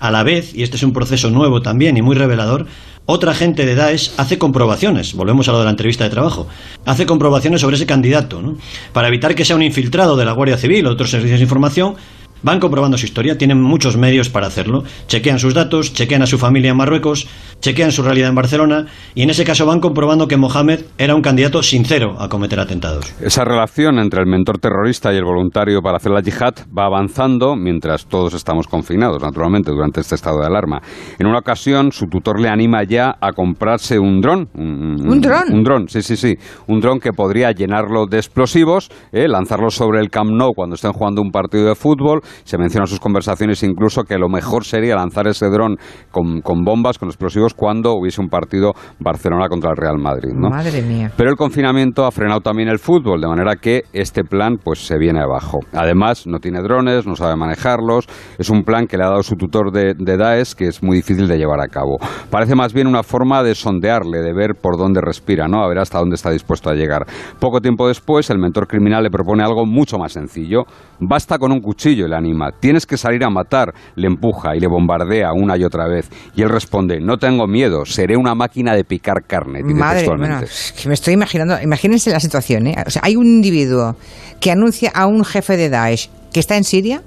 A 0.00 0.10
la 0.10 0.22
vez, 0.22 0.54
y 0.54 0.62
este 0.62 0.76
es 0.76 0.82
un 0.82 0.92
proceso 0.92 1.30
nuevo 1.30 1.62
también 1.62 1.96
y 1.96 2.02
muy 2.02 2.16
revelador, 2.16 2.66
otra 3.04 3.34
gente 3.34 3.66
de 3.66 3.74
Daesh 3.74 4.12
hace 4.16 4.38
comprobaciones, 4.38 5.14
volvemos 5.14 5.48
a 5.48 5.52
lo 5.52 5.58
de 5.58 5.64
la 5.64 5.70
entrevista 5.70 6.04
de 6.04 6.10
trabajo, 6.10 6.46
hace 6.86 7.04
comprobaciones 7.04 7.60
sobre 7.60 7.76
ese 7.76 7.86
candidato, 7.86 8.40
¿no? 8.40 8.56
para 8.92 9.08
evitar 9.08 9.34
que 9.34 9.44
sea 9.44 9.56
un 9.56 9.62
infiltrado 9.62 10.16
de 10.16 10.24
la 10.24 10.32
Guardia 10.32 10.56
Civil 10.56 10.86
o 10.86 10.90
otros 10.90 11.10
servicios 11.10 11.40
de 11.40 11.44
información, 11.44 11.96
van 12.42 12.60
comprobando 12.60 12.96
su 12.98 13.06
historia, 13.06 13.38
tienen 13.38 13.60
muchos 13.60 13.96
medios 13.96 14.28
para 14.28 14.46
hacerlo, 14.46 14.82
chequean 15.06 15.38
sus 15.38 15.54
datos, 15.54 15.92
chequean 15.92 16.22
a 16.22 16.26
su 16.26 16.38
familia 16.38 16.70
en 16.70 16.76
Marruecos, 16.76 17.28
chequean 17.60 17.92
su 17.92 18.02
realidad 18.02 18.28
en 18.28 18.34
Barcelona 18.34 18.86
y 19.14 19.22
en 19.22 19.30
ese 19.30 19.44
caso 19.44 19.66
van 19.66 19.80
comprobando 19.80 20.26
que 20.28 20.36
Mohamed 20.36 20.80
era 20.98 21.14
un 21.14 21.22
candidato 21.22 21.62
sincero 21.62 22.16
a 22.18 22.28
cometer 22.28 22.60
atentados. 22.60 23.14
Esa 23.20 23.44
relación 23.44 23.98
entre 23.98 24.20
el 24.20 24.26
mentor 24.26 24.58
terrorista 24.58 25.12
y 25.12 25.16
el 25.16 25.24
voluntario 25.24 25.80
para 25.80 25.96
hacer 25.96 26.12
la 26.12 26.20
yihad 26.20 26.54
va 26.76 26.86
avanzando 26.86 27.56
mientras 27.56 28.06
todos 28.06 28.34
estamos 28.34 28.66
confinados, 28.66 29.22
naturalmente, 29.22 29.70
durante 29.70 30.00
este 30.00 30.14
estado 30.14 30.40
de 30.40 30.46
alarma. 30.46 30.80
En 31.18 31.26
una 31.26 31.38
ocasión, 31.38 31.92
su 31.92 32.06
tutor 32.06 32.40
le 32.40 32.48
anima 32.48 32.82
ya 32.84 33.16
a 33.20 33.32
comprarse 33.32 33.98
un 33.98 34.20
dron. 34.20 34.48
¿Un, 34.54 35.20
dron? 35.20 35.52
Un 35.52 35.62
dron, 35.62 35.88
sí, 35.88 36.02
sí, 36.02 36.16
sí. 36.16 36.34
Un 36.66 36.80
dron 36.80 36.98
que 36.98 37.12
podría 37.12 37.52
llenarlo 37.52 38.06
de 38.06 38.18
explosivos, 38.18 38.90
eh, 39.12 39.28
lanzarlo 39.28 39.70
sobre 39.70 40.00
el 40.00 40.10
Camp 40.10 40.30
Nou 40.30 40.52
cuando 40.54 40.74
estén 40.74 40.92
jugando 40.92 41.22
un 41.22 41.30
partido 41.30 41.68
de 41.68 41.74
fútbol. 41.74 42.20
Se 42.44 42.58
menciona 42.58 42.84
en 42.84 42.88
sus 42.88 43.00
conversaciones 43.00 43.62
incluso 43.62 44.04
que 44.04 44.18
lo 44.18 44.28
mejor 44.28 44.64
sería 44.64 44.96
lanzar 44.96 45.26
ese 45.26 45.48
dron 45.48 45.76
con, 46.10 46.40
con 46.40 46.64
bombas, 46.64 46.98
con 46.98 47.08
explosivos, 47.08 47.54
cuando 47.54 47.94
hubiese 47.94 48.20
un 48.20 48.28
partido 48.28 48.72
Barcelona 48.98 49.48
contra 49.48 49.70
el 49.70 49.76
Real 49.76 49.98
Madrid. 49.98 50.32
¿no? 50.34 50.50
Madre 50.50 50.82
mía. 50.82 51.12
Pero 51.16 51.30
el 51.30 51.36
confinamiento 51.36 52.04
ha 52.04 52.10
frenado 52.10 52.40
también 52.40 52.68
el 52.68 52.78
fútbol, 52.78 53.20
de 53.20 53.28
manera 53.28 53.56
que 53.56 53.82
este 53.92 54.24
plan 54.24 54.58
pues 54.62 54.86
se 54.86 54.98
viene 54.98 55.20
abajo. 55.20 55.60
Además, 55.72 56.26
no 56.26 56.38
tiene 56.38 56.60
drones, 56.62 57.06
no 57.06 57.16
sabe 57.16 57.36
manejarlos, 57.36 58.06
es 58.38 58.50
un 58.50 58.62
plan 58.64 58.86
que 58.86 58.96
le 58.96 59.04
ha 59.04 59.08
dado 59.08 59.22
su 59.22 59.36
tutor 59.36 59.72
de, 59.72 59.94
de 59.96 60.16
Daesh 60.16 60.54
que 60.54 60.66
es 60.66 60.82
muy 60.82 60.96
difícil 60.96 61.28
de 61.28 61.38
llevar 61.38 61.60
a 61.60 61.68
cabo. 61.68 61.98
Parece 62.30 62.54
más 62.54 62.72
bien 62.72 62.86
una 62.86 63.02
forma 63.02 63.42
de 63.42 63.54
sondearle, 63.54 64.20
de 64.20 64.32
ver 64.32 64.54
por 64.60 64.76
dónde 64.76 65.00
respira, 65.00 65.48
¿no? 65.48 65.62
A 65.62 65.68
ver 65.68 65.78
hasta 65.78 65.98
dónde 65.98 66.16
está 66.16 66.30
dispuesto 66.30 66.70
a 66.70 66.74
llegar. 66.74 67.06
Poco 67.38 67.60
tiempo 67.60 67.88
después, 67.88 68.30
el 68.30 68.38
mentor 68.38 68.66
criminal 68.66 69.02
le 69.02 69.10
propone 69.10 69.42
algo 69.42 69.66
mucho 69.66 69.98
más 69.98 70.12
sencillo. 70.12 70.64
Basta 71.00 71.38
con 71.38 71.52
un 71.52 71.60
cuchillo 71.60 72.06
y 72.06 72.08
le 72.08 72.16
anima. 72.22 72.50
Tienes 72.58 72.86
que 72.86 72.96
salir 72.96 73.24
a 73.24 73.30
matar, 73.30 73.74
le 73.96 74.06
empuja 74.06 74.56
y 74.56 74.60
le 74.60 74.68
bombardea 74.68 75.32
una 75.32 75.56
y 75.56 75.64
otra 75.64 75.86
vez. 75.88 76.08
Y 76.34 76.42
él 76.42 76.48
responde, 76.48 77.00
no 77.00 77.18
tengo 77.18 77.46
miedo, 77.46 77.84
seré 77.84 78.16
una 78.16 78.34
máquina 78.34 78.74
de 78.74 78.84
picar 78.84 79.24
carne. 79.26 79.62
Madre, 79.62 79.98
textualmente. 80.00 80.36
bueno, 80.36 80.46
es 80.46 80.72
que 80.72 80.88
me 80.88 80.94
estoy 80.94 81.14
imaginando, 81.14 81.60
imagínense 81.60 82.10
la 82.10 82.20
situación, 82.20 82.66
¿eh? 82.66 82.76
O 82.86 82.90
sea, 82.90 83.02
hay 83.04 83.16
un 83.16 83.26
individuo 83.26 83.96
que 84.40 84.50
anuncia 84.50 84.90
a 84.94 85.06
un 85.06 85.24
jefe 85.24 85.56
de 85.56 85.68
Daesh 85.68 86.10
que 86.32 86.40
está 86.40 86.56
en 86.56 86.64
Siria, 86.64 87.02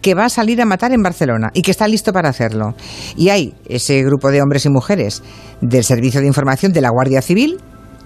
que 0.00 0.14
va 0.14 0.24
a 0.24 0.28
salir 0.28 0.60
a 0.60 0.66
matar 0.66 0.92
en 0.92 1.02
Barcelona 1.02 1.50
y 1.54 1.62
que 1.62 1.70
está 1.70 1.86
listo 1.86 2.12
para 2.12 2.28
hacerlo. 2.28 2.74
Y 3.16 3.28
hay 3.28 3.54
ese 3.66 4.02
grupo 4.02 4.30
de 4.30 4.42
hombres 4.42 4.66
y 4.66 4.68
mujeres 4.68 5.22
del 5.60 5.84
Servicio 5.84 6.20
de 6.20 6.26
Información 6.26 6.72
de 6.72 6.80
la 6.80 6.90
Guardia 6.90 7.22
Civil 7.22 7.58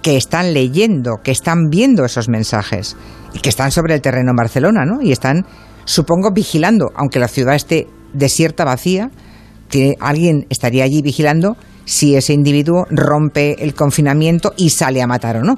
que 0.02 0.16
están 0.16 0.54
leyendo, 0.54 1.16
que 1.24 1.32
están 1.32 1.68
viendo 1.68 2.04
esos 2.04 2.28
mensajes 2.28 2.96
y 3.32 3.40
que 3.40 3.48
están 3.48 3.72
sobre 3.72 3.94
el 3.94 4.00
terreno 4.00 4.30
en 4.30 4.36
Barcelona, 4.36 4.84
¿no? 4.84 5.02
Y 5.02 5.10
están, 5.10 5.46
supongo, 5.86 6.30
vigilando, 6.32 6.90
aunque 6.94 7.18
la 7.18 7.28
ciudad 7.28 7.54
esté 7.54 7.86
desierta, 8.12 8.64
vacía, 8.64 9.10
tiene, 9.68 9.96
alguien 10.00 10.46
estaría 10.50 10.84
allí 10.84 11.00
vigilando 11.00 11.56
si 11.86 12.14
ese 12.16 12.34
individuo 12.34 12.86
rompe 12.90 13.64
el 13.64 13.72
confinamiento 13.74 14.52
y 14.58 14.70
sale 14.70 15.00
a 15.00 15.06
matar 15.06 15.38
o 15.38 15.42
no. 15.42 15.54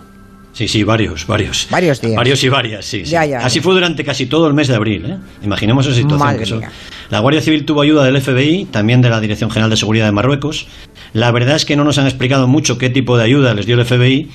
Sí, 0.52 0.66
sí, 0.66 0.82
varios, 0.82 1.26
varios. 1.26 1.68
Varios 1.70 2.00
días. 2.00 2.16
Varios 2.16 2.42
y 2.42 2.48
varias, 2.48 2.84
sí. 2.84 3.04
sí. 3.04 3.10
Ya, 3.12 3.24
ya, 3.24 3.38
Así 3.38 3.56
ya. 3.60 3.62
fue 3.62 3.74
durante 3.74 4.04
casi 4.04 4.26
todo 4.26 4.48
el 4.48 4.54
mes 4.54 4.66
de 4.66 4.74
abril. 4.74 5.04
¿eh? 5.06 5.16
Imaginemos 5.44 5.86
esa 5.86 5.94
situación. 5.94 6.18
Madre 6.18 6.38
que 6.38 6.44
eso- 6.44 6.56
mía. 6.56 6.70
La 7.10 7.20
Guardia 7.20 7.40
Civil 7.40 7.64
tuvo 7.64 7.80
ayuda 7.82 8.04
del 8.04 8.20
FBI, 8.20 8.66
también 8.66 9.00
de 9.00 9.08
la 9.08 9.20
Dirección 9.20 9.50
General 9.50 9.70
de 9.70 9.76
Seguridad 9.76 10.06
de 10.06 10.12
Marruecos. 10.12 10.66
La 11.12 11.30
verdad 11.30 11.54
es 11.56 11.64
que 11.64 11.76
no 11.76 11.84
nos 11.84 11.98
han 11.98 12.06
explicado 12.06 12.48
mucho 12.48 12.76
qué 12.76 12.90
tipo 12.90 13.16
de 13.16 13.24
ayuda 13.24 13.54
les 13.54 13.66
dio 13.66 13.76
el 13.80 13.84
FBI, 13.86 14.30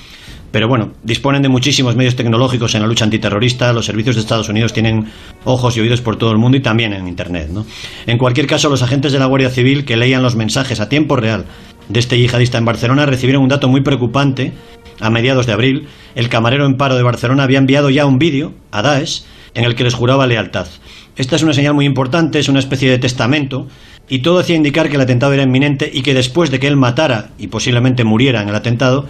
pero 0.54 0.68
bueno, 0.68 0.92
disponen 1.02 1.42
de 1.42 1.48
muchísimos 1.48 1.96
medios 1.96 2.14
tecnológicos 2.14 2.76
en 2.76 2.82
la 2.82 2.86
lucha 2.86 3.04
antiterrorista. 3.04 3.72
Los 3.72 3.86
servicios 3.86 4.14
de 4.14 4.20
Estados 4.20 4.48
Unidos 4.48 4.72
tienen 4.72 5.06
ojos 5.44 5.76
y 5.76 5.80
oídos 5.80 6.00
por 6.00 6.14
todo 6.14 6.30
el 6.30 6.38
mundo 6.38 6.56
y 6.56 6.60
también 6.60 6.92
en 6.92 7.08
Internet. 7.08 7.48
¿no? 7.50 7.66
En 8.06 8.18
cualquier 8.18 8.46
caso, 8.46 8.70
los 8.70 8.80
agentes 8.80 9.12
de 9.12 9.18
la 9.18 9.26
Guardia 9.26 9.50
Civil 9.50 9.84
que 9.84 9.96
leían 9.96 10.22
los 10.22 10.36
mensajes 10.36 10.78
a 10.78 10.88
tiempo 10.88 11.16
real 11.16 11.46
de 11.88 11.98
este 11.98 12.20
yihadista 12.20 12.56
en 12.56 12.66
Barcelona 12.66 13.04
recibieron 13.04 13.42
un 13.42 13.48
dato 13.48 13.66
muy 13.66 13.80
preocupante. 13.80 14.52
A 15.00 15.10
mediados 15.10 15.46
de 15.46 15.54
abril, 15.54 15.88
el 16.14 16.28
camarero 16.28 16.66
en 16.66 16.76
paro 16.76 16.94
de 16.94 17.02
Barcelona 17.02 17.42
había 17.42 17.58
enviado 17.58 17.90
ya 17.90 18.06
un 18.06 18.20
vídeo 18.20 18.54
a 18.70 18.82
Daesh 18.82 19.24
en 19.54 19.64
el 19.64 19.74
que 19.74 19.82
les 19.82 19.94
juraba 19.94 20.28
lealtad. 20.28 20.68
Esta 21.16 21.34
es 21.34 21.42
una 21.42 21.52
señal 21.52 21.74
muy 21.74 21.84
importante, 21.84 22.38
es 22.38 22.48
una 22.48 22.60
especie 22.60 22.88
de 22.88 22.98
testamento, 22.98 23.66
y 24.08 24.20
todo 24.20 24.38
hacía 24.40 24.56
indicar 24.56 24.88
que 24.88 24.96
el 24.96 25.00
atentado 25.00 25.32
era 25.32 25.42
inminente 25.42 25.90
y 25.92 26.02
que 26.02 26.14
después 26.14 26.50
de 26.50 26.60
que 26.60 26.66
él 26.66 26.76
matara 26.76 27.30
y 27.38 27.46
posiblemente 27.46 28.04
muriera 28.04 28.42
en 28.42 28.48
el 28.48 28.54
atentado, 28.54 29.06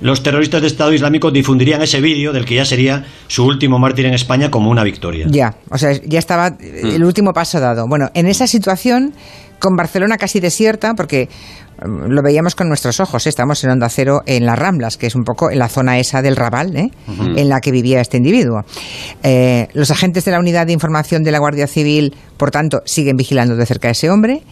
los 0.00 0.22
terroristas 0.22 0.60
de 0.60 0.66
Estado 0.66 0.92
Islámico 0.92 1.30
difundirían 1.30 1.82
ese 1.82 2.00
vídeo 2.00 2.32
del 2.32 2.44
que 2.44 2.54
ya 2.54 2.64
sería 2.64 3.04
su 3.28 3.44
último 3.44 3.78
mártir 3.78 4.06
en 4.06 4.14
España 4.14 4.50
como 4.50 4.70
una 4.70 4.84
victoria. 4.84 5.26
Ya, 5.28 5.54
o 5.70 5.78
sea, 5.78 5.92
ya 6.04 6.18
estaba 6.18 6.56
el 6.60 7.02
último 7.02 7.32
paso 7.32 7.60
dado. 7.60 7.88
Bueno, 7.88 8.10
en 8.14 8.26
esa 8.26 8.46
situación, 8.46 9.14
con 9.58 9.76
Barcelona 9.76 10.16
casi 10.16 10.40
desierta, 10.40 10.94
porque 10.94 11.28
mm, 11.80 12.10
lo 12.10 12.22
veíamos 12.22 12.54
con 12.54 12.68
nuestros 12.68 13.00
ojos, 13.00 13.26
¿eh? 13.26 13.28
estamos 13.28 13.62
en 13.64 13.70
Onda 13.70 13.88
Cero 13.88 14.22
en 14.26 14.46
las 14.46 14.58
Ramblas, 14.58 14.96
que 14.96 15.06
es 15.06 15.14
un 15.14 15.24
poco 15.24 15.50
en 15.50 15.58
la 15.58 15.68
zona 15.68 15.98
esa 15.98 16.22
del 16.22 16.36
Raval, 16.36 16.76
¿eh? 16.76 16.90
en 17.36 17.48
la 17.48 17.60
que 17.60 17.70
vivía 17.70 18.00
este 18.00 18.16
individuo. 18.16 18.64
Eh, 19.22 19.68
los 19.74 19.90
agentes 19.90 20.24
de 20.24 20.32
la 20.32 20.38
Unidad 20.38 20.66
de 20.66 20.72
Información 20.72 21.22
de 21.22 21.32
la 21.32 21.38
Guardia 21.38 21.66
Civil, 21.66 22.14
por 22.36 22.50
tanto, 22.50 22.82
siguen 22.84 23.16
vigilando 23.16 23.56
de 23.56 23.66
cerca 23.66 23.88
a 23.88 23.90
ese 23.92 24.10
hombre 24.10 24.42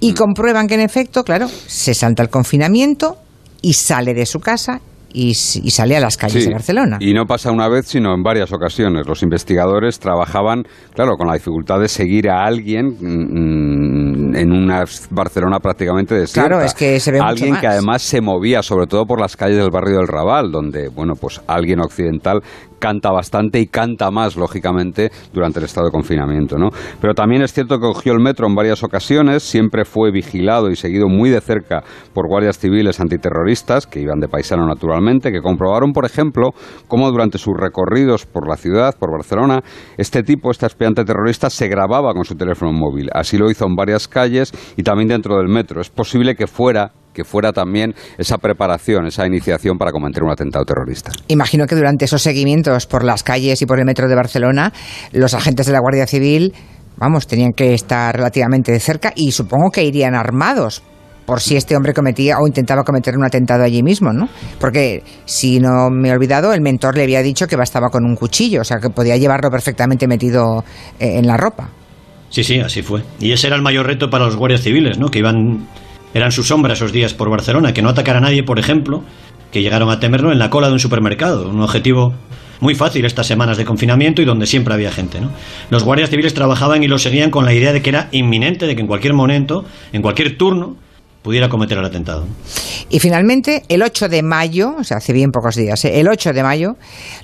y 0.00 0.14
comprueban 0.14 0.66
que, 0.66 0.74
en 0.74 0.80
efecto, 0.80 1.24
claro, 1.24 1.48
se 1.48 1.94
salta 1.94 2.22
el 2.22 2.28
confinamiento 2.28 3.18
y 3.60 3.74
sale 3.74 4.14
de 4.14 4.26
su 4.26 4.40
casa 4.40 4.80
y, 5.12 5.30
y 5.30 5.70
sale 5.70 5.96
a 5.96 6.00
las 6.00 6.16
calles 6.16 6.42
Sí, 6.42 6.48
de 6.48 6.54
Barcelona. 6.54 6.98
Y 7.00 7.12
no 7.14 7.24
pasa 7.26 7.50
una 7.52 7.68
vez, 7.68 7.86
sino 7.86 8.14
en 8.14 8.22
varias 8.22 8.52
ocasiones. 8.52 9.06
Los 9.06 9.22
investigadores 9.22 9.98
trabajaban, 9.98 10.64
claro, 10.94 11.16
con 11.16 11.26
la 11.28 11.34
dificultad 11.34 11.80
de 11.80 11.88
seguir 11.88 12.30
a 12.30 12.44
alguien 12.44 12.86
mm, 13.00 14.36
en 14.36 14.52
una 14.52 14.84
Barcelona 15.10 15.58
prácticamente 15.58 16.14
desierta. 16.14 16.48
Claro, 16.48 16.64
es 16.64 16.74
que 16.74 16.98
se 17.00 17.10
ve 17.12 17.18
mucho 17.18 17.28
Alguien 17.30 17.56
que 17.56 17.66
más. 17.66 17.72
además 17.76 18.02
se 18.02 18.20
movía, 18.20 18.62
sobre 18.62 18.86
todo 18.86 19.04
por 19.04 19.20
las 19.20 19.36
calles 19.36 19.58
del 19.58 19.70
barrio 19.70 19.98
del 19.98 20.08
Raval, 20.08 20.50
donde, 20.50 20.88
bueno, 20.88 21.14
pues 21.20 21.40
alguien 21.46 21.80
occidental 21.80 22.40
canta 22.82 23.12
bastante 23.12 23.60
y 23.60 23.68
canta 23.68 24.10
más, 24.10 24.36
lógicamente, 24.36 25.12
durante 25.32 25.60
el 25.60 25.66
estado 25.66 25.86
de 25.86 25.92
confinamiento, 25.92 26.58
¿no? 26.58 26.70
Pero 27.00 27.14
también 27.14 27.42
es 27.42 27.52
cierto 27.52 27.76
que 27.76 27.86
cogió 27.86 28.12
el 28.12 28.18
metro 28.18 28.48
en 28.48 28.56
varias 28.56 28.82
ocasiones, 28.82 29.44
siempre 29.44 29.84
fue 29.84 30.10
vigilado 30.10 30.68
y 30.68 30.74
seguido 30.74 31.06
muy 31.08 31.30
de 31.30 31.40
cerca 31.40 31.84
por 32.12 32.26
guardias 32.26 32.58
civiles 32.58 32.98
antiterroristas, 32.98 33.86
que 33.86 34.00
iban 34.00 34.18
de 34.18 34.26
paisano 34.26 34.66
naturalmente, 34.66 35.30
que 35.30 35.40
comprobaron, 35.40 35.92
por 35.92 36.04
ejemplo, 36.04 36.50
cómo 36.88 37.08
durante 37.12 37.38
sus 37.38 37.54
recorridos 37.56 38.26
por 38.26 38.48
la 38.48 38.56
ciudad, 38.56 38.96
por 38.98 39.12
Barcelona, 39.12 39.60
este 39.96 40.24
tipo, 40.24 40.50
este 40.50 40.66
aspirante 40.66 41.04
terrorista, 41.04 41.50
se 41.50 41.68
grababa 41.68 42.12
con 42.14 42.24
su 42.24 42.34
teléfono 42.34 42.72
móvil. 42.72 43.10
Así 43.12 43.38
lo 43.38 43.48
hizo 43.48 43.64
en 43.64 43.76
varias 43.76 44.08
calles 44.08 44.52
y 44.76 44.82
también 44.82 45.08
dentro 45.08 45.36
del 45.36 45.46
metro. 45.46 45.80
Es 45.80 45.88
posible 45.88 46.34
que 46.34 46.48
fuera 46.48 46.90
que 47.12 47.24
fuera 47.24 47.52
también 47.52 47.94
esa 48.18 48.38
preparación, 48.38 49.06
esa 49.06 49.26
iniciación 49.26 49.78
para 49.78 49.92
cometer 49.92 50.22
un 50.22 50.30
atentado 50.30 50.64
terrorista. 50.64 51.12
Imagino 51.28 51.66
que 51.66 51.74
durante 51.74 52.04
esos 52.04 52.22
seguimientos 52.22 52.86
por 52.86 53.04
las 53.04 53.22
calles 53.22 53.60
y 53.62 53.66
por 53.66 53.78
el 53.78 53.84
metro 53.84 54.08
de 54.08 54.14
Barcelona, 54.14 54.72
los 55.12 55.34
agentes 55.34 55.66
de 55.66 55.72
la 55.72 55.80
Guardia 55.80 56.06
Civil, 56.06 56.52
vamos, 56.96 57.26
tenían 57.26 57.52
que 57.52 57.74
estar 57.74 58.14
relativamente 58.14 58.72
de 58.72 58.80
cerca 58.80 59.12
y 59.14 59.32
supongo 59.32 59.70
que 59.70 59.84
irían 59.84 60.14
armados 60.14 60.82
por 61.26 61.40
si 61.40 61.56
este 61.56 61.76
hombre 61.76 61.94
cometía 61.94 62.36
o 62.38 62.46
intentaba 62.46 62.82
cometer 62.82 63.16
un 63.16 63.24
atentado 63.24 63.62
allí 63.62 63.82
mismo, 63.82 64.12
¿no? 64.12 64.28
Porque 64.58 65.02
si 65.24 65.60
no 65.60 65.88
me 65.88 66.08
he 66.08 66.12
olvidado, 66.12 66.52
el 66.52 66.60
mentor 66.60 66.96
le 66.96 67.04
había 67.04 67.22
dicho 67.22 67.46
que 67.46 67.56
bastaba 67.56 67.90
con 67.90 68.04
un 68.04 68.16
cuchillo, 68.16 68.62
o 68.62 68.64
sea 68.64 68.78
que 68.78 68.90
podía 68.90 69.16
llevarlo 69.16 69.50
perfectamente 69.50 70.08
metido 70.08 70.64
eh, 70.98 71.18
en 71.18 71.26
la 71.26 71.36
ropa. 71.36 71.68
Sí, 72.28 72.42
sí, 72.44 72.58
así 72.58 72.82
fue. 72.82 73.02
Y 73.20 73.32
ese 73.32 73.46
era 73.46 73.56
el 73.56 73.62
mayor 73.62 73.86
reto 73.86 74.08
para 74.10 74.24
los 74.24 74.36
guardias 74.36 74.62
civiles, 74.62 74.98
¿no? 74.98 75.08
Que 75.08 75.18
iban 75.18 75.68
eran 76.14 76.32
su 76.32 76.42
sombra 76.42 76.74
esos 76.74 76.92
días 76.92 77.14
por 77.14 77.30
Barcelona, 77.30 77.72
que 77.72 77.82
no 77.82 77.88
atacara 77.88 78.18
a 78.18 78.22
nadie, 78.22 78.42
por 78.42 78.58
ejemplo, 78.58 79.02
que 79.50 79.62
llegaron 79.62 79.90
a 79.90 80.00
temerlo 80.00 80.32
en 80.32 80.38
la 80.38 80.50
cola 80.50 80.68
de 80.68 80.74
un 80.74 80.80
supermercado, 80.80 81.48
un 81.48 81.60
objetivo 81.60 82.14
muy 82.60 82.74
fácil 82.74 83.04
estas 83.04 83.26
semanas 83.26 83.56
de 83.56 83.64
confinamiento 83.64 84.22
y 84.22 84.24
donde 84.24 84.46
siempre 84.46 84.72
había 84.72 84.92
gente, 84.92 85.20
¿no? 85.20 85.30
Los 85.68 85.82
guardias 85.82 86.10
civiles 86.10 86.32
trabajaban 86.32 86.84
y 86.84 86.88
lo 86.88 86.98
seguían 86.98 87.30
con 87.30 87.44
la 87.44 87.52
idea 87.52 87.72
de 87.72 87.82
que 87.82 87.90
era 87.90 88.08
inminente, 88.12 88.66
de 88.66 88.76
que 88.76 88.80
en 88.80 88.86
cualquier 88.86 89.14
momento, 89.14 89.64
en 89.92 90.00
cualquier 90.00 90.38
turno, 90.38 90.76
pudiera 91.22 91.48
cometer 91.48 91.78
el 91.78 91.84
atentado. 91.84 92.26
Y 92.90 92.98
finalmente, 92.98 93.62
el 93.68 93.82
8 93.82 94.08
de 94.08 94.22
mayo, 94.22 94.74
o 94.78 94.84
sea, 94.84 94.98
hace 94.98 95.12
bien 95.12 95.30
pocos 95.30 95.56
días, 95.56 95.84
¿eh? 95.84 96.00
el 96.00 96.08
8 96.08 96.32
de 96.32 96.42
mayo, 96.42 96.76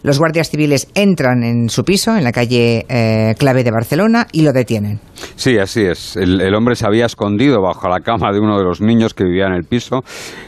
los 0.02 0.18
guardias 0.18 0.50
civiles 0.50 0.88
entran 0.94 1.42
en 1.42 1.68
su 1.68 1.84
piso, 1.84 2.16
en 2.16 2.24
la 2.24 2.32
calle 2.32 2.86
eh, 2.88 3.34
clave 3.38 3.64
de 3.64 3.70
Barcelona, 3.70 4.26
y 4.32 4.42
lo 4.42 4.52
detienen. 4.52 5.00
Sí, 5.34 5.58
así 5.58 5.82
es. 5.82 6.16
El, 6.16 6.40
el 6.40 6.54
hombre 6.54 6.76
se 6.76 6.86
había 6.86 7.06
escondido 7.06 7.60
bajo 7.60 7.88
la 7.88 8.00
cama 8.00 8.32
de 8.32 8.38
uno 8.38 8.56
de 8.56 8.64
los 8.64 8.80
niños 8.80 9.14
que 9.14 9.24
vivía 9.24 9.46
en 9.46 9.52
el 9.54 9.64
piso. 9.64 10.02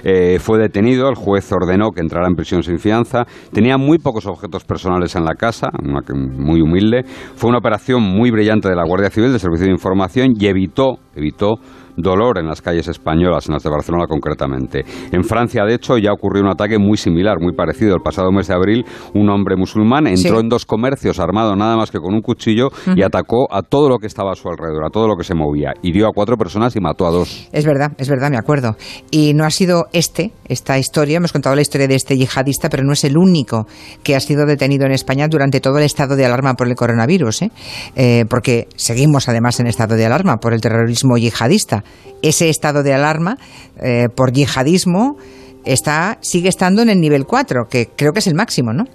Eh, 0.05 0.39
fue 0.41 0.59
detenido. 0.59 1.09
El 1.09 1.17
juez 1.17 1.51
ordenó 1.53 1.91
que 1.91 2.01
entrara 2.01 2.29
en 2.29 2.35
prisión 2.37 2.63
sin 2.63 2.79
fianza. 2.79 3.25
Tenía 3.53 3.79
muy 3.79 3.99
pocos 3.99 4.27
objetos 4.27 4.63
personales 4.65 5.17
en 5.17 5.25
la 5.25 5.35
casa, 5.35 5.69
una 5.83 6.03
que- 6.03 6.15
muy 6.15 6.61
humilde. 6.61 7.03
Fue 7.35 7.49
una 7.51 7.59
operación 7.59 8.01
muy 8.03 8.31
brillante 8.31 8.69
de 8.69 8.77
la 8.77 8.85
Guardia 8.87 9.11
Civil, 9.11 9.33
de 9.33 9.39
Servicio 9.41 9.67
de 9.67 9.73
Información, 9.73 10.35
y 10.39 10.47
evitó 10.47 10.99
evitó 11.17 11.57
dolor 12.01 12.39
en 12.39 12.47
las 12.47 12.61
calles 12.63 12.89
españolas, 12.89 13.47
en 13.49 13.55
las 13.55 13.63
de 13.63 13.71
Barcelona 13.71 14.07
concretamente. 14.07 14.85
En 15.13 15.25
Francia, 15.25 15.65
de 15.65 15.75
hecho, 15.75 15.99
ya 15.99 16.13
ocurrió 16.13 16.43
un 16.43 16.51
ataque 16.51 16.79
muy 16.79 16.97
similar, 16.97 17.41
muy 17.41 17.55
parecido. 17.55 17.95
El 17.95 18.03
pasado 18.03 18.33
mes 18.33 18.49
de 18.49 18.55
abril, 18.55 18.85
un 19.15 19.29
hombre 19.31 19.57
musulmán 19.57 20.07
entró 20.07 20.41
en 20.41 20.49
dos 20.49 20.67
comercios 20.67 21.19
armado 21.19 21.57
nada 21.57 21.77
más 21.77 21.91
que 21.91 21.99
con 21.99 22.15
un 22.15 22.21
cuchillo 22.21 22.69
y 22.95 23.03
atacó 23.03 23.47
a 23.53 23.63
todo 23.63 23.89
lo 23.89 23.99
que 23.99 24.07
estaba 24.07 24.33
a 24.33 24.35
su 24.35 24.49
alrededor, 24.49 24.85
a 24.85 24.91
todo 24.91 25.09
lo 25.09 25.17
que 25.17 25.25
se 25.25 25.35
movía. 25.35 25.73
Hirió 25.83 26.09
a 26.09 26.13
cuatro 26.13 26.37
personas 26.37 26.75
y 26.77 26.81
mató 26.81 27.07
a 27.07 27.11
dos. 27.11 27.49
Es 27.53 27.65
verdad, 27.65 27.93
es 27.99 28.09
verdad, 28.09 28.31
me 28.31 28.39
acuerdo. 28.39 28.77
Y 29.11 29.35
no 29.35 29.45
ha 29.45 29.51
sido 29.51 29.87
este, 29.93 30.33
esta 30.49 30.79
historia, 30.79 31.19
hemos 31.19 31.33
contado 31.33 31.55
la 31.55 31.63
historia 31.63 31.89
de 31.89 31.95
este 31.95 32.17
yihadista, 32.17 32.69
pero 32.69 32.85
no 32.85 32.93
es 32.93 33.05
el 33.05 33.17
único 33.17 33.67
que 34.03 34.17
ha 34.17 34.21
sido 34.21 34.47
detenido 34.47 34.87
en 34.87 34.93
España 34.93 35.29
durante 35.29 35.61
todo 35.61 35.79
el 35.79 35.85
estado 35.85 36.17
de 36.17 36.27
alarma 36.27 36.55
por 36.55 36.69
el 36.69 36.75
coronavirus, 36.75 37.43
¿eh? 37.43 37.51
Eh, 37.97 38.25
porque 38.29 38.69
seguimos 38.77 39.29
además 39.29 39.61
en 39.61 39.67
estado 39.67 39.97
de 39.97 40.07
alarma 40.07 40.37
por 40.37 40.53
el 40.53 40.61
terrorismo 40.61 41.17
yihadista 41.17 41.85
ese 42.23 42.49
estado 42.49 42.83
de 42.83 42.93
alarma 42.93 43.39
eh, 43.83 44.09
por 44.15 44.33
yihadismo 44.33 45.17
está, 45.65 46.19
sigue 46.21 46.49
estando 46.49 46.83
en 46.83 46.91
el 46.91 47.01
nivel 47.01 47.27
4, 47.27 47.69
que 47.69 47.89
creo 47.97 48.13
que 48.13 48.21
es 48.21 48.27
el 48.27 48.35
máximo, 48.35 48.73
¿no? 48.73 48.87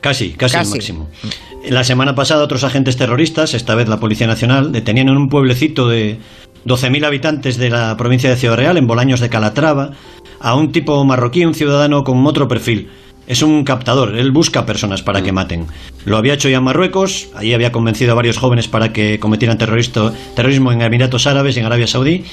Casi, 0.00 0.32
casi, 0.32 0.56
el 0.56 0.66
máximo. 0.68 1.08
La 1.68 1.82
semana 1.82 2.14
pasada 2.14 2.44
otros 2.44 2.64
agentes 2.64 2.96
terroristas, 2.96 3.54
esta 3.54 3.74
vez 3.74 3.88
la 3.88 3.98
Policía 3.98 4.26
Nacional, 4.26 4.70
detenían 4.70 5.08
en 5.08 5.16
un 5.16 5.28
pueblecito 5.28 5.88
de 5.88 6.18
12.000 6.64 7.06
habitantes 7.06 7.56
de 7.56 7.70
la 7.70 7.96
provincia 7.96 8.30
de 8.30 8.36
Ciudad 8.36 8.56
Real, 8.56 8.76
en 8.76 8.86
Bolaños 8.86 9.20
de 9.20 9.28
Calatrava, 9.28 9.92
a 10.38 10.54
un 10.54 10.70
tipo 10.70 11.04
marroquí, 11.04 11.44
un 11.44 11.54
ciudadano 11.54 12.04
con 12.04 12.24
otro 12.26 12.46
perfil. 12.46 12.90
Es 13.26 13.42
un 13.42 13.64
captador, 13.64 14.16
él 14.16 14.30
busca 14.30 14.66
personas 14.66 15.02
para 15.02 15.22
que 15.22 15.32
maten. 15.32 15.66
Lo 16.04 16.16
había 16.16 16.34
hecho 16.34 16.48
ya 16.48 16.58
en 16.58 16.64
Marruecos, 16.64 17.28
allí 17.34 17.54
había 17.54 17.72
convencido 17.72 18.12
a 18.12 18.14
varios 18.14 18.38
jóvenes 18.38 18.68
para 18.68 18.92
que 18.92 19.18
cometieran 19.18 19.58
terrorismo 19.58 20.72
en 20.72 20.80
Emiratos 20.80 21.26
Árabes 21.26 21.56
y 21.56 21.60
en 21.60 21.66
Arabia 21.66 21.88
Saudí, 21.88 22.24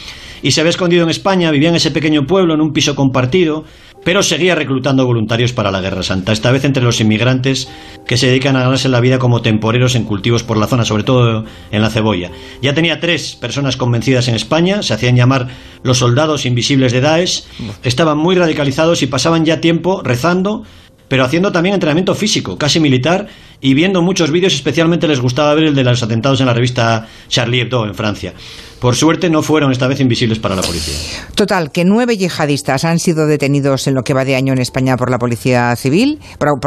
y 0.43 0.51
se 0.51 0.61
había 0.61 0.69
escondido 0.69 1.03
en 1.03 1.09
España, 1.09 1.49
vivía 1.51 1.69
en 1.69 1.75
ese 1.75 1.89
pequeño 1.89 2.27
pueblo, 2.27 2.53
en 2.53 2.61
un 2.61 2.73
piso 2.73 2.95
compartido, 2.95 3.63
pero 4.03 4.21
seguía 4.21 4.55
reclutando 4.55 5.05
voluntarios 5.05 5.53
para 5.53 5.71
la 5.71 5.81
Guerra 5.81 6.03
Santa, 6.03 6.33
esta 6.33 6.51
vez 6.51 6.65
entre 6.65 6.83
los 6.83 6.99
inmigrantes 6.99 7.69
que 8.05 8.17
se 8.17 8.27
dedican 8.27 8.55
a 8.55 8.63
ganarse 8.63 8.89
la 8.89 8.99
vida 8.99 9.17
como 9.17 9.41
temporeros 9.41 9.95
en 9.95 10.03
cultivos 10.03 10.43
por 10.43 10.57
la 10.57 10.67
zona, 10.67 10.83
sobre 10.83 11.03
todo 11.03 11.45
en 11.71 11.81
la 11.81 11.89
cebolla. 11.89 12.29
Ya 12.61 12.73
tenía 12.73 12.99
tres 12.99 13.35
personas 13.35 13.77
convencidas 13.77 14.27
en 14.27 14.35
España, 14.35 14.83
se 14.83 14.93
hacían 14.93 15.15
llamar 15.15 15.47
los 15.83 15.99
soldados 15.99 16.45
invisibles 16.45 16.91
de 16.91 17.01
Daesh, 17.01 17.45
estaban 17.81 18.17
muy 18.17 18.35
radicalizados 18.35 19.01
y 19.01 19.07
pasaban 19.07 19.45
ya 19.45 19.61
tiempo 19.61 20.01
rezando 20.03 20.63
pero 21.07 21.23
haciendo 21.23 21.51
también 21.51 21.75
entrenamiento 21.75 22.15
físico, 22.15 22.57
casi 22.57 22.79
militar, 22.79 23.27
y 23.61 23.73
viendo 23.73 24.01
muchos 24.01 24.31
vídeos, 24.31 24.53
especialmente 24.53 25.07
les 25.07 25.21
gustaba 25.21 25.53
ver 25.53 25.65
el 25.65 25.75
de 25.75 25.83
los 25.83 26.03
atentados 26.03 26.41
en 26.41 26.47
la 26.47 26.53
revista 26.53 27.07
Charlie 27.29 27.61
Hebdo 27.61 27.85
en 27.85 27.93
Francia. 27.93 28.33
Por 28.79 28.95
suerte 28.95 29.29
no 29.29 29.41
fueron 29.41 29.71
esta 29.71 29.87
vez 29.87 30.01
invisibles 30.01 30.39
para 30.39 30.55
la 30.57 30.61
policía. 30.61 30.95
Total, 31.35 31.71
que 31.71 31.85
nueve 31.85 32.17
yihadistas 32.17 32.83
han 32.83 32.99
sido 32.99 33.25
detenidos 33.25 33.87
en 33.87 33.93
lo 33.93 34.01
que 34.01 34.13
va 34.13 34.25
de 34.25 34.35
año 34.35 34.51
en 34.51 34.59
España 34.59 34.97
por 34.97 35.09
la 35.09 35.17
Policía 35.17 35.73
Civil, 35.77 36.19
perdón, 36.37 36.59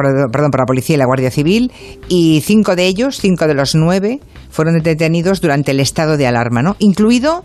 por 0.50 0.61
la 0.61 0.66
Policía 0.66 0.95
y 0.97 0.99
la 0.99 1.05
Guardia 1.05 1.31
Civil, 1.31 1.71
y 2.09 2.40
cinco 2.43 2.75
de 2.75 2.87
ellos, 2.87 3.19
cinco 3.21 3.47
de 3.47 3.52
los 3.52 3.75
nueve, 3.75 4.21
fueron 4.49 4.83
detenidos 4.83 5.43
durante 5.43 5.73
el 5.73 5.81
estado 5.81 6.16
de 6.16 6.26
alarma, 6.26 6.62
¿no? 6.62 6.76
Incluido 6.78 7.45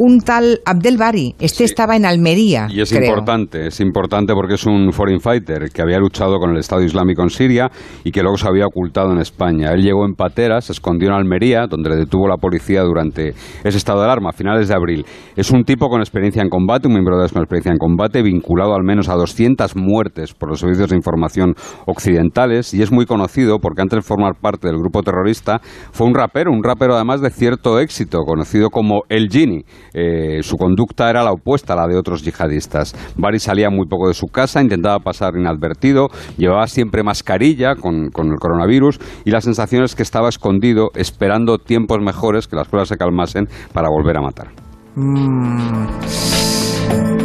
un 0.00 0.22
tal 0.22 0.60
Abdel 0.64 0.96
Bari. 0.96 1.34
Este 1.38 1.64
estaba 1.64 1.94
en 1.94 2.06
Almería. 2.06 2.68
Y 2.70 2.80
es 2.80 2.90
importante, 2.90 3.66
es 3.66 3.80
importante 3.80 4.32
porque 4.32 4.54
es 4.54 4.64
un 4.64 4.92
foreign 4.94 5.20
fighter 5.20 5.68
que 5.70 5.82
había 5.82 5.98
luchado 5.98 6.38
con 6.38 6.52
el 6.52 6.56
Estado 6.56 6.82
Islámico 6.82 7.22
en 7.22 7.28
Siria 7.28 7.70
y 8.02 8.10
que 8.10 8.22
luego 8.22 8.38
se 8.38 8.48
había 8.48 8.64
ocultado 8.64 9.12
en 9.12 9.18
España. 9.18 9.72
Él 9.72 9.82
llegó 9.82 10.06
en 10.06 10.14
Patera, 10.14 10.62
se 10.62 10.72
escondió 10.72 11.10
en 11.10 11.16
Almería, 11.16 11.66
donde 11.68 11.90
le 11.90 11.96
detuvo 11.96 12.26
la 12.28 12.38
policía 12.38 12.80
durante 12.80 13.34
ese 13.62 13.76
estado 13.76 13.98
de 13.98 14.06
alarma, 14.06 14.30
a 14.30 14.32
finales 14.32 14.68
de 14.68 14.74
abril. 14.74 15.04
Es 15.36 15.50
un 15.50 15.64
tipo 15.64 15.90
con 15.90 16.00
experiencia 16.00 16.40
en 16.40 16.48
combate, 16.48 16.88
un 16.88 16.94
miembro 16.94 17.18
de 17.18 17.28
con 17.28 17.42
experiencia 17.42 17.72
en 17.72 17.78
combate, 17.78 18.22
vinculado 18.22 18.74
al 18.74 18.82
menos 18.82 19.10
a 19.10 19.16
200 19.16 19.76
muertes 19.76 20.32
por 20.32 20.48
los 20.48 20.60
servicios 20.60 20.88
de 20.88 20.96
información 20.96 21.52
occidentales 21.84 22.72
y 22.72 22.80
es 22.80 22.90
muy 22.90 23.04
conocido 23.04 23.58
porque 23.58 23.82
antes 23.82 23.98
de 23.98 24.02
formar 24.02 24.32
parte 24.40 24.66
del 24.66 24.78
grupo 24.78 25.02
terrorista 25.02 25.60
fue 25.92 26.06
un 26.06 26.14
rapero, 26.14 26.52
un 26.52 26.64
rapero 26.64 26.94
además 26.94 27.20
de 27.20 27.28
cierto 27.28 27.78
éxito, 27.78 28.20
conocido 28.24 28.70
como 28.70 29.02
El 29.10 29.28
Gini 29.28 29.64
eh, 29.94 30.40
su 30.42 30.56
conducta 30.56 31.10
era 31.10 31.22
la 31.22 31.32
opuesta 31.32 31.72
a 31.72 31.76
la 31.76 31.86
de 31.86 31.96
otros 31.96 32.22
yihadistas. 32.22 32.94
Bari 33.16 33.38
salía 33.38 33.70
muy 33.70 33.86
poco 33.86 34.08
de 34.08 34.14
su 34.14 34.26
casa, 34.26 34.60
intentaba 34.60 34.98
pasar 34.98 35.36
inadvertido, 35.36 36.08
llevaba 36.36 36.66
siempre 36.66 37.02
mascarilla 37.02 37.74
con, 37.74 38.06
el 38.06 38.38
coronavirus 38.38 38.98
y 39.24 39.30
la 39.30 39.40
sensación 39.40 39.84
es 39.84 39.94
que 39.94 40.02
estaba 40.02 40.28
escondido 40.28 40.90
esperando 40.94 41.58
tiempos 41.58 41.98
mejores, 42.00 42.46
que 42.46 42.56
las 42.56 42.68
cosas 42.68 42.88
se 42.88 42.96
calmasen, 42.96 43.48
para 43.72 43.88
volver 43.88 44.16
a 44.16 44.22
matar. 44.22 44.48
Mm. 44.94 45.86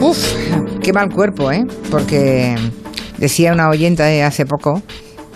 Uf, 0.01 0.35
qué 0.81 0.93
mal 0.93 1.09
cuerpo, 1.09 1.51
¿eh? 1.51 1.65
Porque 1.89 2.55
decía 3.17 3.53
una 3.53 3.69
oyenta 3.69 4.05
hace 4.25 4.45
poco 4.45 4.81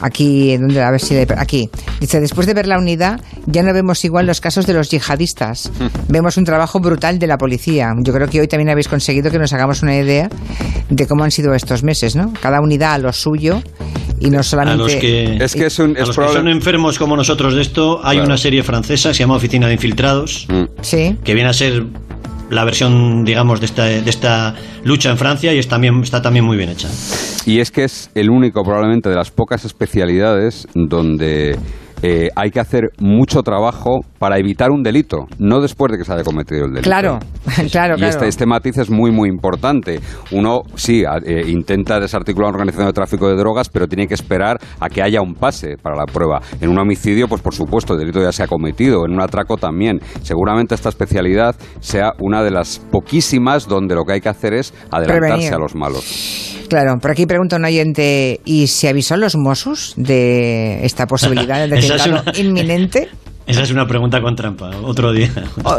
Aquí, 0.01 0.57
donde, 0.57 0.81
a 0.81 0.91
ver 0.91 1.01
si 1.01 1.15
aquí. 1.37 1.69
Dice, 1.99 2.19
después 2.19 2.47
de 2.47 2.53
ver 2.53 2.67
la 2.67 2.77
unidad, 2.77 3.19
ya 3.45 3.63
no 3.63 3.73
vemos 3.73 4.03
igual 4.05 4.25
los 4.25 4.41
casos 4.41 4.65
de 4.65 4.73
los 4.73 4.89
yihadistas. 4.89 5.71
vemos 6.07 6.37
un 6.37 6.45
trabajo 6.45 6.79
brutal 6.79 7.19
de 7.19 7.27
la 7.27 7.37
policía. 7.37 7.93
Yo 8.01 8.13
creo 8.13 8.27
que 8.27 8.39
hoy 8.41 8.47
también 8.47 8.69
habéis 8.69 8.87
conseguido 8.87 9.31
que 9.31 9.39
nos 9.39 9.53
hagamos 9.53 9.81
una 9.81 9.95
idea 9.95 10.29
de 10.89 11.07
cómo 11.07 11.23
han 11.23 11.31
sido 11.31 11.53
estos 11.53 11.83
meses, 11.83 12.15
¿no? 12.15 12.33
Cada 12.41 12.61
unidad 12.61 12.93
a 12.93 12.97
lo 12.97 13.13
suyo 13.13 13.61
y 14.19 14.29
no 14.29 14.43
solamente... 14.43 14.83
A 14.83 14.85
los 14.85 14.95
que, 14.95 15.37
es 15.39 15.53
que, 15.53 15.65
es 15.65 15.79
un, 15.79 15.97
a 15.97 16.01
los 16.01 16.17
que 16.17 16.27
son 16.27 16.47
enfermos 16.47 16.97
como 16.97 17.15
nosotros 17.15 17.55
de 17.55 17.61
esto, 17.61 17.99
hay 18.03 18.19
una 18.19 18.37
serie 18.37 18.63
francesa, 18.63 19.13
se 19.13 19.19
llama 19.19 19.35
Oficina 19.35 19.67
de 19.67 19.73
Infiltrados, 19.73 20.47
sí. 20.81 21.17
que 21.23 21.33
viene 21.33 21.49
a 21.49 21.53
ser 21.53 21.85
la 22.49 22.65
versión, 22.65 23.23
digamos, 23.23 23.59
de 23.59 23.65
esta, 23.65 23.83
de 23.85 24.09
esta 24.09 24.55
lucha 24.83 25.09
en 25.09 25.17
Francia 25.17 25.53
y 25.53 25.61
también, 25.61 26.01
está 26.01 26.21
también 26.21 26.45
muy 26.45 26.57
bien 26.57 26.69
hecha. 26.69 26.89
Y 27.45 27.59
es 27.59 27.71
que 27.71 27.83
es 27.83 28.09
el 28.15 28.29
único, 28.29 28.63
probablemente, 28.63 29.09
de 29.09 29.15
las 29.15 29.31
pocas 29.31 29.65
especialidades 29.65 30.67
donde 30.73 31.57
eh, 32.01 32.29
hay 32.35 32.51
que 32.51 32.59
hacer 32.59 32.89
mucho 32.99 33.43
trabajo 33.43 34.01
para 34.19 34.37
evitar 34.37 34.71
un 34.71 34.83
delito, 34.83 35.27
no 35.37 35.61
después 35.61 35.91
de 35.91 35.97
que 35.97 36.03
se 36.03 36.13
haya 36.13 36.23
cometido 36.23 36.65
el 36.65 36.71
delito. 36.71 36.89
Claro, 36.89 37.19
claro, 37.71 37.95
y 37.97 38.03
Este, 38.03 38.27
este, 38.27 38.45
matiz 38.45 38.77
es 38.77 38.89
muy, 38.89 39.11
muy 39.11 39.29
importante. 39.29 39.99
Uno, 40.31 40.61
sí, 40.75 41.03
eh, 41.25 41.43
intenta 41.47 41.99
desarticular 41.99 42.49
una 42.49 42.57
organización 42.57 42.87
de 42.87 42.93
tráfico 42.93 43.27
de 43.27 43.35
drogas, 43.35 43.69
pero 43.69 43.87
tiene 43.87 44.07
que 44.07 44.13
esperar 44.13 44.57
a 44.79 44.89
que 44.89 45.01
haya 45.01 45.21
un 45.21 45.33
pase 45.33 45.77
para 45.81 45.95
la 45.95 46.05
prueba. 46.05 46.41
En 46.61 46.69
un 46.69 46.77
homicidio, 46.79 47.27
pues 47.27 47.41
por 47.41 47.53
supuesto, 47.53 47.93
el 47.93 47.99
delito 47.99 48.21
ya 48.21 48.31
se 48.31 48.43
ha 48.43 48.47
cometido. 48.47 49.05
En 49.05 49.13
un 49.13 49.21
atraco 49.21 49.57
también. 49.57 49.99
Seguramente 50.21 50.75
esta 50.75 50.89
especialidad 50.89 51.55
sea 51.79 52.13
una 52.19 52.43
de 52.43 52.51
las 52.51 52.79
poquísimas 52.79 53.67
donde 53.67 53.95
lo 53.95 54.05
que 54.05 54.13
hay 54.13 54.21
que 54.21 54.29
hacer 54.29 54.53
es 54.53 54.73
adelantarse 54.91 55.53
a 55.53 55.57
los 55.57 55.75
malos. 55.75 56.48
Claro, 56.69 56.99
por 56.99 57.09
aquí 57.09 57.25
pregunta 57.25 57.55
un 57.55 57.65
oyente, 57.65 58.41
¿y 58.45 58.67
se 58.67 58.89
avisó 58.89 59.15
a 59.15 59.17
los 59.17 59.35
Mossos 59.35 59.93
de 59.97 60.85
esta 60.85 61.07
posibilidad 61.07 61.67
de 61.67 61.77
atentado 61.77 62.23
inminente? 62.37 63.09
Esa 63.49 63.63
es 63.63 63.71
una 63.71 63.87
pregunta 63.87 64.21
con 64.21 64.35
trampa, 64.35 64.69
otro 64.83 65.11
día. 65.11 65.31
Oh, 65.63 65.75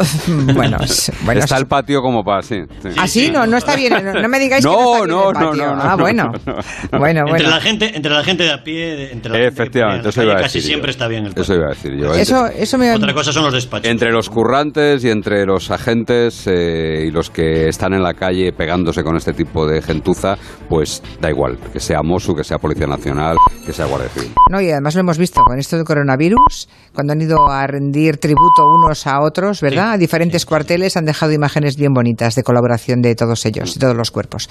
bueno, 0.55 0.77
bueno, 1.25 1.41
está 1.41 1.57
el 1.57 1.67
patio 1.67 2.03
como 2.03 2.25
para, 2.25 2.43
sí. 2.43 2.57
¿Ah, 2.99 3.07
sí? 3.07 3.31
No, 3.31 3.47
no 3.47 3.57
está 3.59 3.77
bien. 3.77 3.93
No, 4.21 4.29
me 4.29 4.41
digáis 4.41 4.65
no, 4.65 4.73
que 4.73 4.83
no 4.83 4.93
está 4.93 5.05
bien 5.07 5.09
no, 5.09 5.29
el 5.29 5.35
patio. 5.35 5.67
No, 5.67 5.77
no, 5.77 5.83
ah, 5.83 5.97
bueno. 5.97 6.33
bueno, 6.99 7.21
Entre 7.29 7.47
la 7.47 7.61
gente, 7.61 7.93
entre 7.95 8.13
la 8.13 8.25
gente 8.25 8.43
de 8.43 8.53
a 8.53 8.65
pie, 8.65 9.13
entre 9.13 9.33
la 9.33 9.47
Efectivamente, 9.47 10.09
eso 10.09 10.23
iba 10.25 10.33
a 10.33 10.37
decir 10.39 10.47
casi 10.47 10.61
siempre 10.63 10.91
está 10.91 11.07
bien 11.07 11.27
el 11.27 11.31
patio. 11.31 11.43
Eso 11.43 11.55
iba 11.55 11.67
a 11.67 11.69
decir 11.69 11.97
yo. 11.97 12.13
Eso, 12.13 12.47
eso 12.49 12.77
me... 12.77 12.93
Otra 12.93 13.15
cosa 13.15 13.33
son 13.33 13.45
los 13.45 13.55
despachos. 13.55 13.89
Entre 13.89 14.11
los 14.11 14.29
currantes 14.29 15.05
y 15.05 15.11
entre 15.11 15.47
los 15.47 15.71
agentes 15.71 16.49
eh, 16.49 17.05
y 17.07 17.13
los 17.13 17.31
que 17.31 17.69
están 17.69 17.95
en 17.95 18.03
la 18.03 18.15
calle 18.15 18.53
pegándose 18.53 19.05
con 19.05 19.17
este 19.17 19.33
tipo 19.33 19.69
de 19.69 19.81
gentuza, 19.81 20.37
pues 20.69 21.05
da 21.21 21.31
igual, 21.31 21.57
que 21.73 21.79
sea 21.79 22.03
MOSU, 22.03 22.35
que 22.35 22.43
sea 22.43 22.59
Policía 22.59 22.89
Nacional, 22.89 23.37
que 23.65 23.73
sea 23.73 23.87
Guardia 23.87 24.09
Civil. 24.09 24.33
No, 24.51 24.61
y 24.61 24.73
además 24.73 24.97
lo 24.97 25.03
hemos 25.03 25.19
visto 25.19 25.43
con 25.45 25.57
esto 25.57 25.77
del 25.77 25.85
coronavirus, 25.85 26.69
cuando 26.93 27.13
han 27.13 27.21
ido 27.21 27.49
a 27.49 27.60
rendir 27.67 28.19
tributo 28.19 28.65
unos 28.67 29.07
a 29.07 29.21
otros, 29.21 29.61
¿verdad? 29.61 29.93
a 29.93 29.99
diferentes 29.99 30.47
cuarteles 30.47 30.97
han 30.97 31.05
dejado 31.05 31.33
imágenes 31.33 31.77
bien 31.77 31.93
bonitas 31.93 32.35
de 32.35 32.43
colaboración 32.43 33.03
de 33.03 33.15
todos 33.15 33.45
ellos, 33.47 33.75
de 33.75 33.81
todos 33.81 33.97
los 33.97 34.11
cuerpos. 34.11 34.49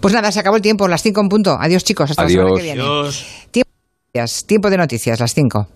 Pues 0.00 0.14
nada, 0.14 0.32
se 0.32 0.40
acabó 0.40 0.56
el 0.56 0.62
tiempo, 0.62 0.88
las 0.88 1.02
5 1.02 1.20
en 1.20 1.28
punto. 1.28 1.56
Adiós 1.60 1.84
chicos, 1.84 2.10
hasta 2.10 2.24
la 2.24 2.28
semana 2.28 2.56
que 2.56 2.62
viene. 2.62 2.82
Adiós. 2.82 3.26
Tiempo, 3.50 3.70
tiempo 4.46 4.70
de 4.70 4.76
noticias, 4.76 5.20
las 5.20 5.34
5. 5.34 5.68